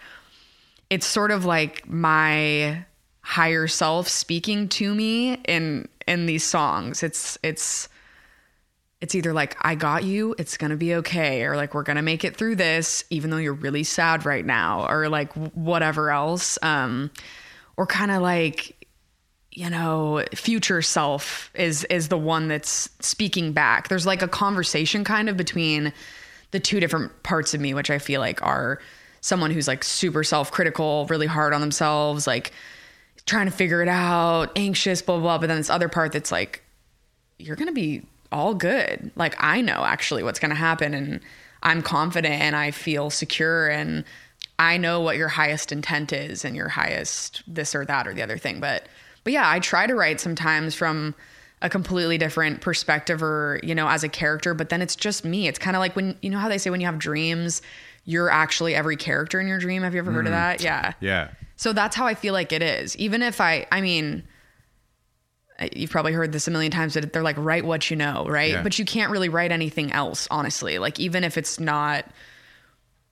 [0.89, 2.85] it's sort of like my
[3.21, 7.03] higher self speaking to me in in these songs.
[7.03, 7.89] It's it's
[9.01, 11.97] it's either like I got you, it's going to be okay or like we're going
[11.97, 16.09] to make it through this even though you're really sad right now or like whatever
[16.09, 17.11] else um
[17.75, 18.87] or kind of like
[19.51, 25.03] you know future self is is the one that's speaking back there's like a conversation
[25.03, 25.93] kind of between
[26.51, 28.79] the two different parts of me which i feel like are
[29.23, 32.51] someone who's like super self-critical really hard on themselves like
[33.25, 35.37] trying to figure it out anxious blah blah, blah.
[35.37, 36.61] but then this other part that's like
[37.39, 38.03] you're gonna be
[38.33, 41.21] all good like i know actually what's gonna happen and
[41.63, 44.03] i'm confident and i feel secure and
[44.59, 48.21] i know what your highest intent is and your highest this or that or the
[48.21, 48.87] other thing but
[49.23, 51.15] but yeah i try to write sometimes from
[51.61, 55.47] a completely different perspective or you know as a character but then it's just me
[55.47, 57.61] it's kind of like when you know how they say when you have dreams
[58.05, 61.29] you're actually every character in your dream have you ever heard of that yeah Yeah.
[61.55, 62.97] so that's how I feel like it is.
[62.97, 64.23] Even if I, I mean,
[65.71, 68.51] you've probably heard this a million times that they're like, write what you know, right?
[68.53, 68.63] Yeah.
[68.63, 70.79] But you can't really write anything else, honestly.
[70.79, 72.05] Like, even if it's not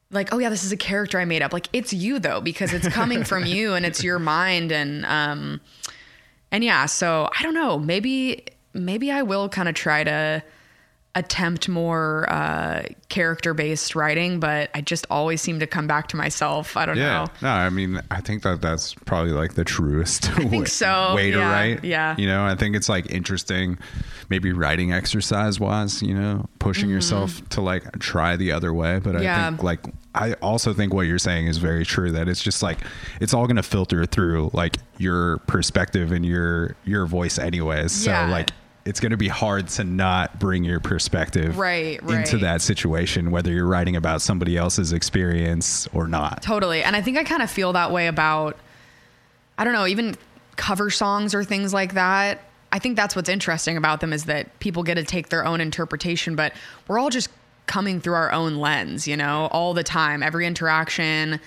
[0.10, 1.54] like, oh yeah, this is a character I made up.
[1.54, 4.72] Like, it's you though, because it's coming from you and it's your mind.
[4.74, 5.62] And, um,
[6.52, 7.80] and yeah, so I don't know.
[7.80, 10.44] Maybe, maybe I will kind of try to
[11.16, 16.16] attempt more uh character based writing but i just always seem to come back to
[16.16, 17.26] myself i don't Yeah.
[17.26, 21.14] know No, I mean, I think that that's probably like the truest think way, so.
[21.16, 21.52] way to Yeah.
[21.52, 21.84] write.
[21.84, 22.16] Yeah.
[22.18, 23.78] You know, I think it's like interesting,
[24.30, 29.00] maybe writing exercise wise, you know, pushing yourself to like try the other way.
[29.00, 29.24] But Mm-hmm.
[29.24, 29.48] Yeah.
[29.48, 29.80] I think like,
[30.16, 32.80] I also think what you're saying is very true that it's just like,
[33.20, 37.92] it's all going to filter through like your perspective and your, your voice anyways.
[37.92, 38.52] So like,
[38.86, 43.52] it's going to be hard to not bring your perspective Right, into that situation, whether
[43.52, 46.42] you're writing about somebody else's experience or not.
[46.42, 46.84] Totally.
[46.84, 48.58] And I think I kind of feel that way about,
[49.58, 50.16] I don't know, even
[50.56, 52.42] cover songs or things like that.
[52.72, 55.62] I think that's what's interesting about them is that people get to take their own
[55.62, 56.54] interpretation, but
[56.88, 57.30] we're all just
[57.68, 61.40] coming through our own lens, you know, all the time, every interaction,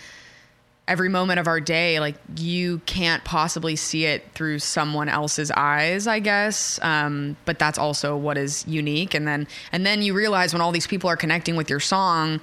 [0.86, 2.00] every moment of our day.
[2.00, 6.78] Like you can't possibly see it through someone else's eyes, I guess.
[6.82, 9.14] Um, but that's also what is unique.
[9.14, 12.40] And then, and then you realize when all these people are connecting with your song,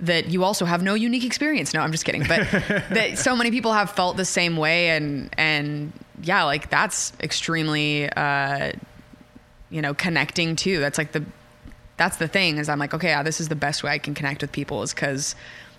[0.00, 1.72] that you also have no unique experience.
[1.72, 2.24] No, I'm just kidding.
[2.26, 2.50] But
[2.90, 8.10] that so many people have felt the same way, and and yeah, like that's extremely,
[8.10, 8.72] uh,
[9.70, 10.80] you know, connecting too.
[10.80, 11.24] That's like the
[11.96, 14.14] that's the thing is I'm like, okay, yeah, this is the best way I can
[14.14, 15.36] connect with people is because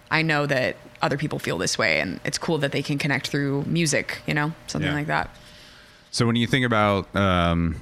[0.10, 3.28] I know that other people feel this way and it's cool that they can connect
[3.28, 4.96] through music you know something Yeah.
[4.98, 5.30] like that
[6.12, 7.76] So when you think about um,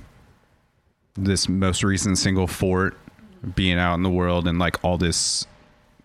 [1.16, 2.98] this most recent single, Fort,
[3.56, 5.46] being out in the world and like all this,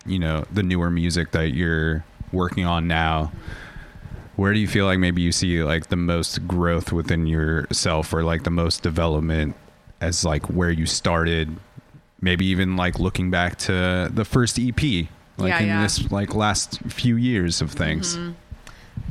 [0.04, 3.32] you know, the newer music that you're working on now,
[4.36, 8.22] where do you feel like maybe you see like the most growth within yourself or
[8.22, 9.56] like the most development
[10.02, 11.56] as like where you started?
[12.20, 15.06] Maybe even like looking back to the first EP,
[15.38, 15.82] like Yeah, in yeah.
[15.82, 18.16] this like last few years of things.
[18.16, 18.32] Uh,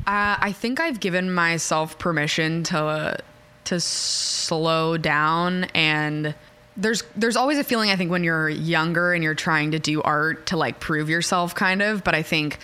[0.05, 3.17] I think I've given myself permission to
[3.65, 6.33] to slow down and
[6.77, 10.01] there's there's always a feeling I think when you're younger and you're trying to do
[10.03, 12.59] art to like prove yourself kind of but I think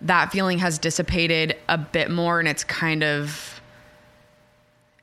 [0.00, 3.60] that feeling has dissipated a bit more and it's kind of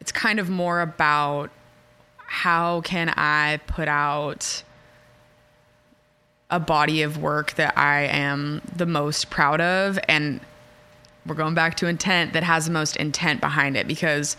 [0.02, 1.52] it's kind of more about
[2.18, 4.64] how can I put out
[6.50, 10.40] a body of work that I am the most proud of and
[11.26, 14.36] we're going back to intent that has the most intent behind it because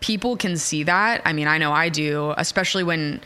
[0.00, 1.22] people can see that.
[1.24, 3.20] I mean, I know I do, especially when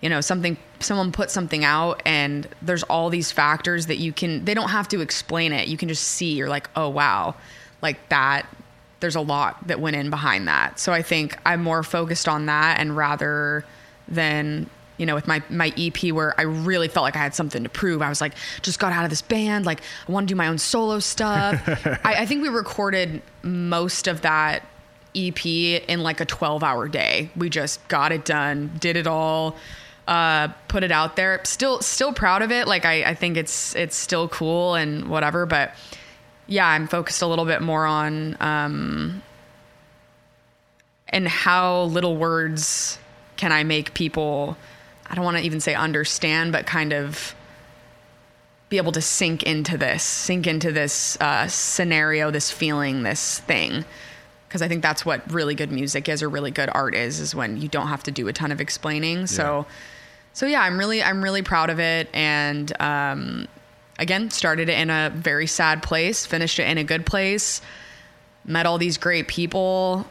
[0.00, 4.44] you know something someone puts something out and there's all these factors that you can
[4.44, 5.68] they don't have to explain it.
[5.68, 7.34] You can just see you're like, "Oh wow."
[7.82, 8.46] Like that
[9.00, 10.78] there's a lot that went in behind that.
[10.78, 13.64] So I think I'm more focused on that and rather
[14.08, 17.62] than you know, with my my EP where I really felt like I had something
[17.62, 18.02] to prove.
[18.02, 20.48] I was like, just got out of this band, like I want to do my
[20.48, 21.62] own solo stuff.
[22.04, 24.62] I, I think we recorded most of that
[25.16, 27.30] EP in like a 12 hour day.
[27.36, 29.56] We just got it done, did it all,
[30.06, 31.40] uh, put it out there.
[31.44, 32.68] Still, still proud of it.
[32.68, 35.46] Like I, I think it's it's still cool and whatever.
[35.46, 35.74] But
[36.46, 39.22] yeah, I'm focused a little bit more on um,
[41.08, 42.98] and how little words
[43.36, 44.56] can I make people.
[45.08, 47.34] I don't want to even say understand, but kind of
[48.68, 53.84] be able to sink into this, sink into this uh, scenario, this feeling, this thing.
[54.48, 57.34] Because I think that's what really good music is, or really good art is, is
[57.34, 59.26] when you don't have to do a ton of explaining.
[59.26, 59.66] So,
[60.32, 62.08] so yeah, I'm really, I'm really proud of it.
[62.12, 63.48] And um,
[63.98, 67.60] again, started it in a very sad place, finished it in a good place,
[68.44, 70.06] met all these great people,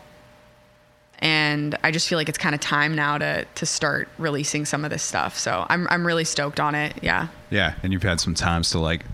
[1.20, 4.84] and I just feel like it's kind of time now to to start releasing some
[4.86, 5.38] of this stuff.
[5.38, 6.94] So I'm I'm really stoked on it.
[7.02, 7.28] Yeah.
[7.50, 9.06] Yeah, and you've had some times to like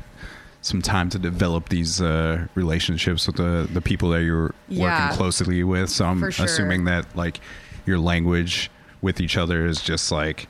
[0.64, 4.84] some time to develop these uh, relationships with the the people that you're Yeah.
[5.07, 5.90] working closely with.
[5.90, 6.45] So I'm sure.
[6.45, 7.40] assuming that like
[7.86, 8.69] your language
[9.02, 10.48] with each other is just like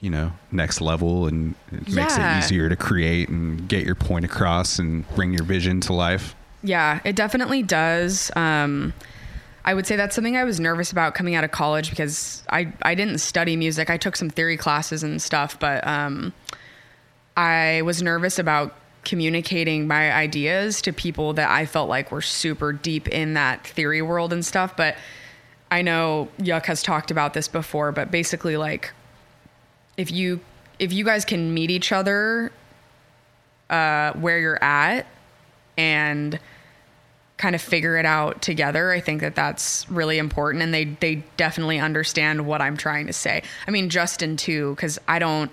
[0.00, 4.24] you know next level and it makes it easier to create and get your point
[4.24, 6.36] across and bring your vision to life.
[6.62, 8.30] Yeah, it definitely does.
[8.36, 8.92] Um,
[9.68, 12.72] I would say that's something I was nervous about coming out of college because I,
[12.80, 13.90] I didn't study music.
[13.90, 16.32] I took some theory classes and stuff, but um,
[17.36, 18.74] I was nervous about
[19.04, 24.00] communicating my ideas to people that I felt like were super deep in that theory
[24.00, 24.74] world and stuff.
[24.74, 24.96] But
[25.70, 28.90] I know Yuck has talked about this before, but basically, like,
[29.98, 30.40] if you
[30.78, 32.52] if you guys can meet each other
[33.68, 35.04] uh, where you're at
[35.76, 36.40] and
[37.38, 38.90] kind of figure it out together.
[38.90, 43.12] I think that that's really important, and they they definitely understand what I'm trying to
[43.12, 43.42] say.
[43.66, 45.50] I mean, Justin too, because I don't.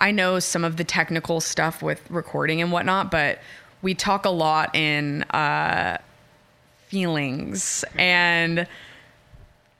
[0.00, 3.40] I know some of the technical stuff with recording and whatnot, but
[3.82, 5.98] we talk a lot in uh,
[6.86, 8.68] feelings and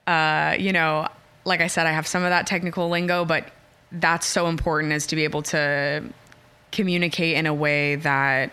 [0.09, 1.07] uh, you know,
[1.45, 3.51] like I said, I have some of that technical lingo, but
[3.93, 6.03] that's so important is to be able to
[6.73, 8.51] communicate in a way that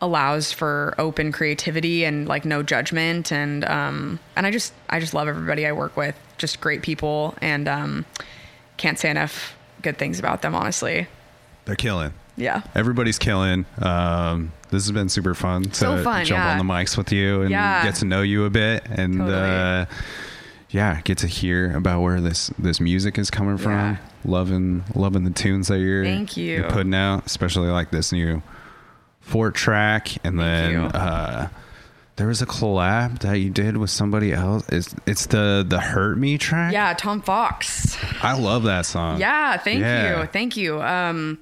[0.00, 5.14] allows for open creativity and like no judgment and um and I just I just
[5.14, 8.04] love everybody I work with just great people and um
[8.76, 11.06] can't say enough good things about them honestly
[11.64, 12.12] They're killing.
[12.36, 13.64] yeah Everybody's killing.
[13.80, 16.52] Um, this has been super fun to So fun, jump yeah.
[16.52, 17.82] on the mics with you and Yeah.
[17.84, 19.34] get to know you a bit and Totally.
[19.34, 19.86] uh,
[20.70, 23.72] yeah, get to hear about where this this music is coming from.
[23.72, 23.96] Yeah.
[24.26, 26.56] Loving loving the tunes that you're, Thank you.
[26.56, 28.42] you're putting out, especially like this new
[29.26, 31.48] Fort track, and then uh,
[32.14, 34.64] there was a collab that you did with somebody else.
[34.70, 36.72] It's it's the the Hurt Me track.
[36.72, 39.20] yeah Tom Fox I love that song.
[39.20, 40.20] Yeah, thank Yeah.
[40.22, 40.26] you.
[40.26, 40.80] Thank you.
[40.80, 41.38] Um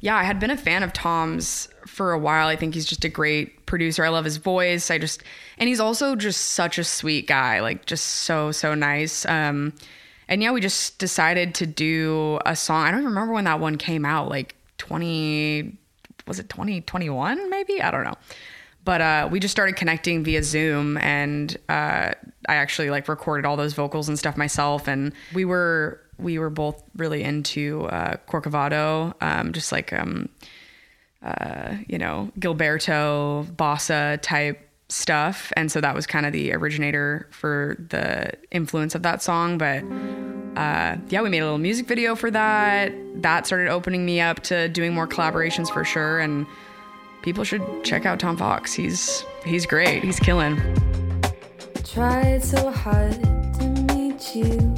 [0.00, 2.48] yeah, I had been a fan of Tom's for a while.
[2.48, 4.04] I think he's just a great producer.
[4.04, 4.90] I love his voice.
[4.90, 5.22] I just
[5.58, 9.26] and he's also just such a sweet guy, like just so so nice.
[9.26, 9.72] Um
[10.28, 12.84] and yeah, we just decided to do a song.
[12.86, 15.76] I don't even remember when that one came out, like 20
[16.26, 17.80] was it 2021 maybe?
[17.80, 18.14] I don't know.
[18.84, 22.12] But uh, we just started connecting via Zoom, and uh,
[22.46, 24.88] I actually like recorded all those vocals and stuff myself.
[24.88, 30.28] And we were we were both really into uh, Corcovado, um, just like um,
[31.22, 35.50] uh, you know, Gilberto, bossa type stuff.
[35.56, 39.56] And so that was kind of the originator for the influence of that song.
[39.56, 39.82] But
[40.56, 42.92] uh, yeah, we made a little music video for that.
[43.22, 46.20] That started opening me up to doing more collaborations for sure.
[46.20, 46.46] And
[47.22, 48.72] people should check out Tom Fox.
[48.72, 50.04] He's he's great.
[50.04, 50.60] He's killing.
[51.84, 54.74] Tried so hard to meet you.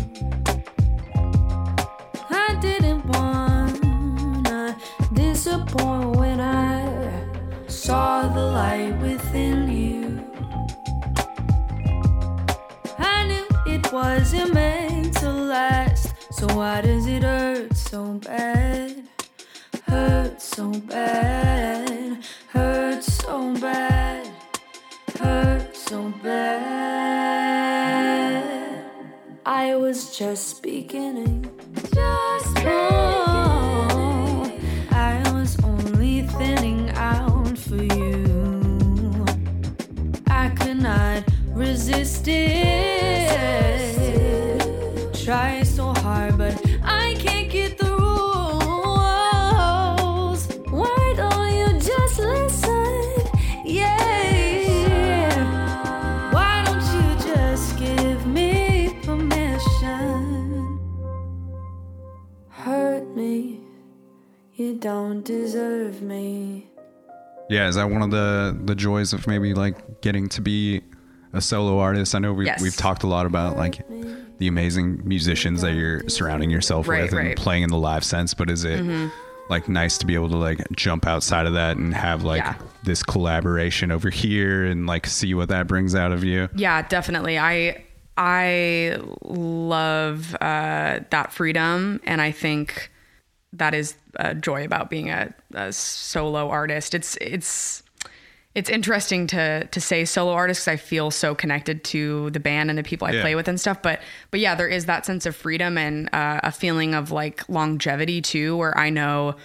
[2.31, 4.77] I didn't wanna
[5.13, 10.23] disappoint when I saw the light within you.
[12.99, 19.05] I knew it wasn't meant to last, so why does it hurt so bad?
[19.87, 22.19] Hurt so bad,
[22.49, 24.27] hurt so bad,
[25.19, 27.47] hurt so bad.
[29.47, 31.51] I was just beginning.
[31.95, 33.87] Just beginning.
[34.91, 39.25] I was only thinning out for you.
[40.29, 41.25] I could not
[41.55, 43.16] resist it.
[45.27, 46.55] Try so hard, but
[46.85, 48.07] I can't get the rules.
[50.71, 53.27] Why don't you just listen?
[53.65, 55.33] Yeah.
[56.33, 60.79] Why don't you just give me permission?
[62.51, 63.59] Hurt me.
[64.55, 66.69] You don't deserve me.
[67.51, 70.83] Yeah, is that one of the the joys of maybe like getting to be
[71.33, 72.15] a solo artist?
[72.15, 72.63] I know we Yes.
[72.63, 73.81] we've talked a lot about like
[74.39, 77.27] the amazing musicians that you're surrounding yourself Right, with and right.
[77.37, 77.43] Mm-hmm.
[77.43, 78.85] playing in the live sense, but is it
[79.49, 82.55] like nice to be able to like jump outside of that and have like Yeah.
[82.85, 86.49] this collaboration over here and like see what that brings out of you?
[86.55, 87.39] Yeah, definitely.
[87.39, 87.83] I
[88.19, 92.91] I love uh, that freedom, and I think
[93.53, 96.95] that is a joy about being a, a solo artist.
[96.95, 97.83] It's it's
[98.57, 102.71] it's interesting to to say solo artist because I feel so connected to the band
[102.71, 103.21] and the people I Yeah.
[103.21, 103.83] play with and stuff.
[103.83, 104.01] But
[104.31, 108.23] but yeah, there is that sense of freedom and uh, a feeling of like longevity
[108.23, 109.37] too, where I know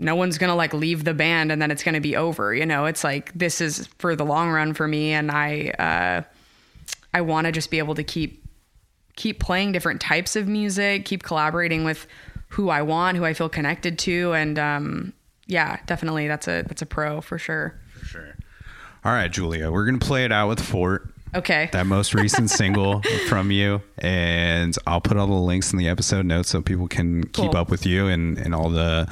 [0.00, 2.52] no one's gonna like leave the band and then it's gonna be over.
[2.52, 6.22] You know, it's like this is for the long run for me, and I uh,
[7.14, 8.44] I want to just be able to keep
[9.14, 12.08] keep playing different types of music, keep collaborating with
[12.48, 15.12] who I want, who I feel connected to, and um,
[15.46, 17.78] yeah, definitely that's a that's a pro for sure.
[18.04, 18.34] Sure.
[19.04, 21.08] All right, Julia, we're gonna play it out with Fort.
[21.34, 21.68] Okay.
[21.72, 26.24] that most recent single from you and i'll put all the links in the episode
[26.24, 29.08] notes so people can keep up with you and, and all the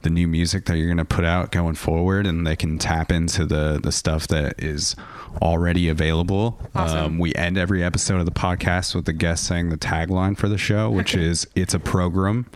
[0.00, 3.12] the new music that you're going to put out going forward and they can tap
[3.12, 4.96] into the the stuff that is
[5.42, 6.98] already available Awesome.
[6.98, 10.48] um, we end every episode of the podcast with the guest saying the tagline for
[10.48, 12.46] the show which is it's a program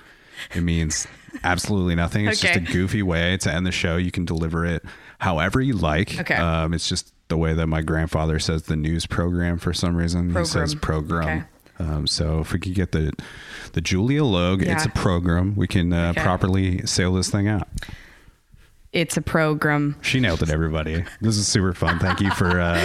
[0.54, 1.06] it means
[1.44, 4.82] absolutely nothing it's just a goofy way to end the show you can deliver it
[5.22, 6.34] however you like Okay.
[6.34, 10.34] um, it's just the way that my grandfather says the news program for some reason.
[10.36, 11.46] He says Program.
[11.78, 11.94] program.
[11.96, 13.12] Um, so if we could get the
[13.72, 15.54] the Julia Logue, it's a program.
[15.56, 16.20] We can uh, Okay.
[16.22, 17.66] properly sail this thing out.
[18.92, 19.96] It's a program.
[20.02, 21.04] She nailed it, everybody.
[21.22, 21.98] This is super fun.
[21.98, 22.76] Thank you for uh,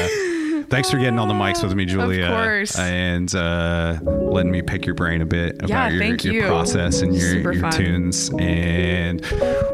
[0.69, 2.29] thanks for getting on the mics with me, Julia.
[2.29, 2.79] course.
[2.79, 6.43] and uh, letting me pick your brain a bit about Yeah, your, your you.
[6.47, 8.29] process and your, your tunes.
[8.39, 9.21] And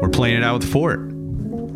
[0.02, 1.00] we're playing it out with Fort.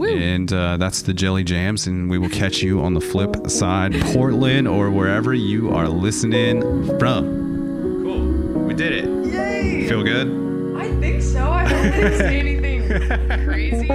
[0.00, 4.00] And uh, that's the Jelly Jams, and we will catch you on the flip side,
[4.12, 6.60] Portland, or wherever you are listening
[6.98, 8.02] from.
[8.04, 8.62] Cool.
[8.64, 9.08] We did it.
[9.32, 9.88] Yay!
[9.88, 10.28] Feel good?
[10.76, 11.50] I think so.
[11.50, 12.86] I don't think say anything
[13.44, 13.86] crazy.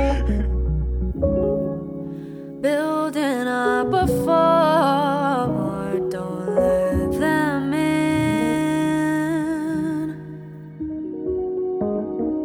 [2.61, 6.09] building up a fort.
[6.11, 7.83] Don't let them in.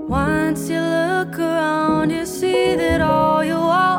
[0.09, 3.28] Once you look around, you see that all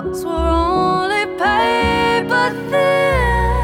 [0.03, 3.61] walls were only paper thin.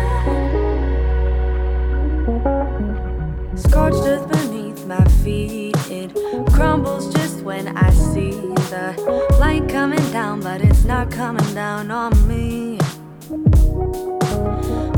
[3.57, 6.11] Scorched earth beneath my feet, it
[6.51, 8.95] crumbles just when I see the
[9.39, 12.79] light coming down, but it's not coming down on me.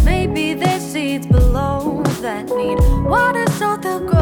[0.04, 4.17] Maybe there's seeds below that need water so they'll grow.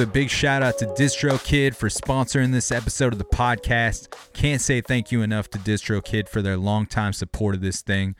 [0.00, 4.08] Give a big shout out to DistroKid for sponsoring this episode of the podcast.
[4.32, 8.14] Can't say thank you enough to DistroKid for their longtime support of this thing.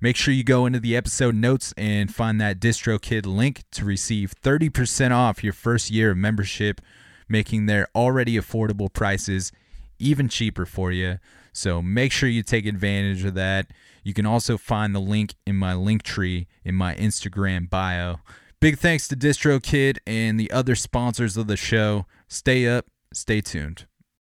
[0.00, 4.32] Make sure you go into the episode notes and find that DistroKid link to receive
[4.42, 6.80] 30% off your first year of membership,
[7.28, 9.52] making their already affordable prices
[9.98, 11.18] even cheaper for you.
[11.52, 13.66] So make sure you take advantage of that.
[14.02, 18.20] You can also find the link in my Linktree in my Instagram bio.
[18.58, 22.06] Big thanks to DistroKid and the other sponsors of the show.
[22.26, 23.86] Stay up, stay tuned.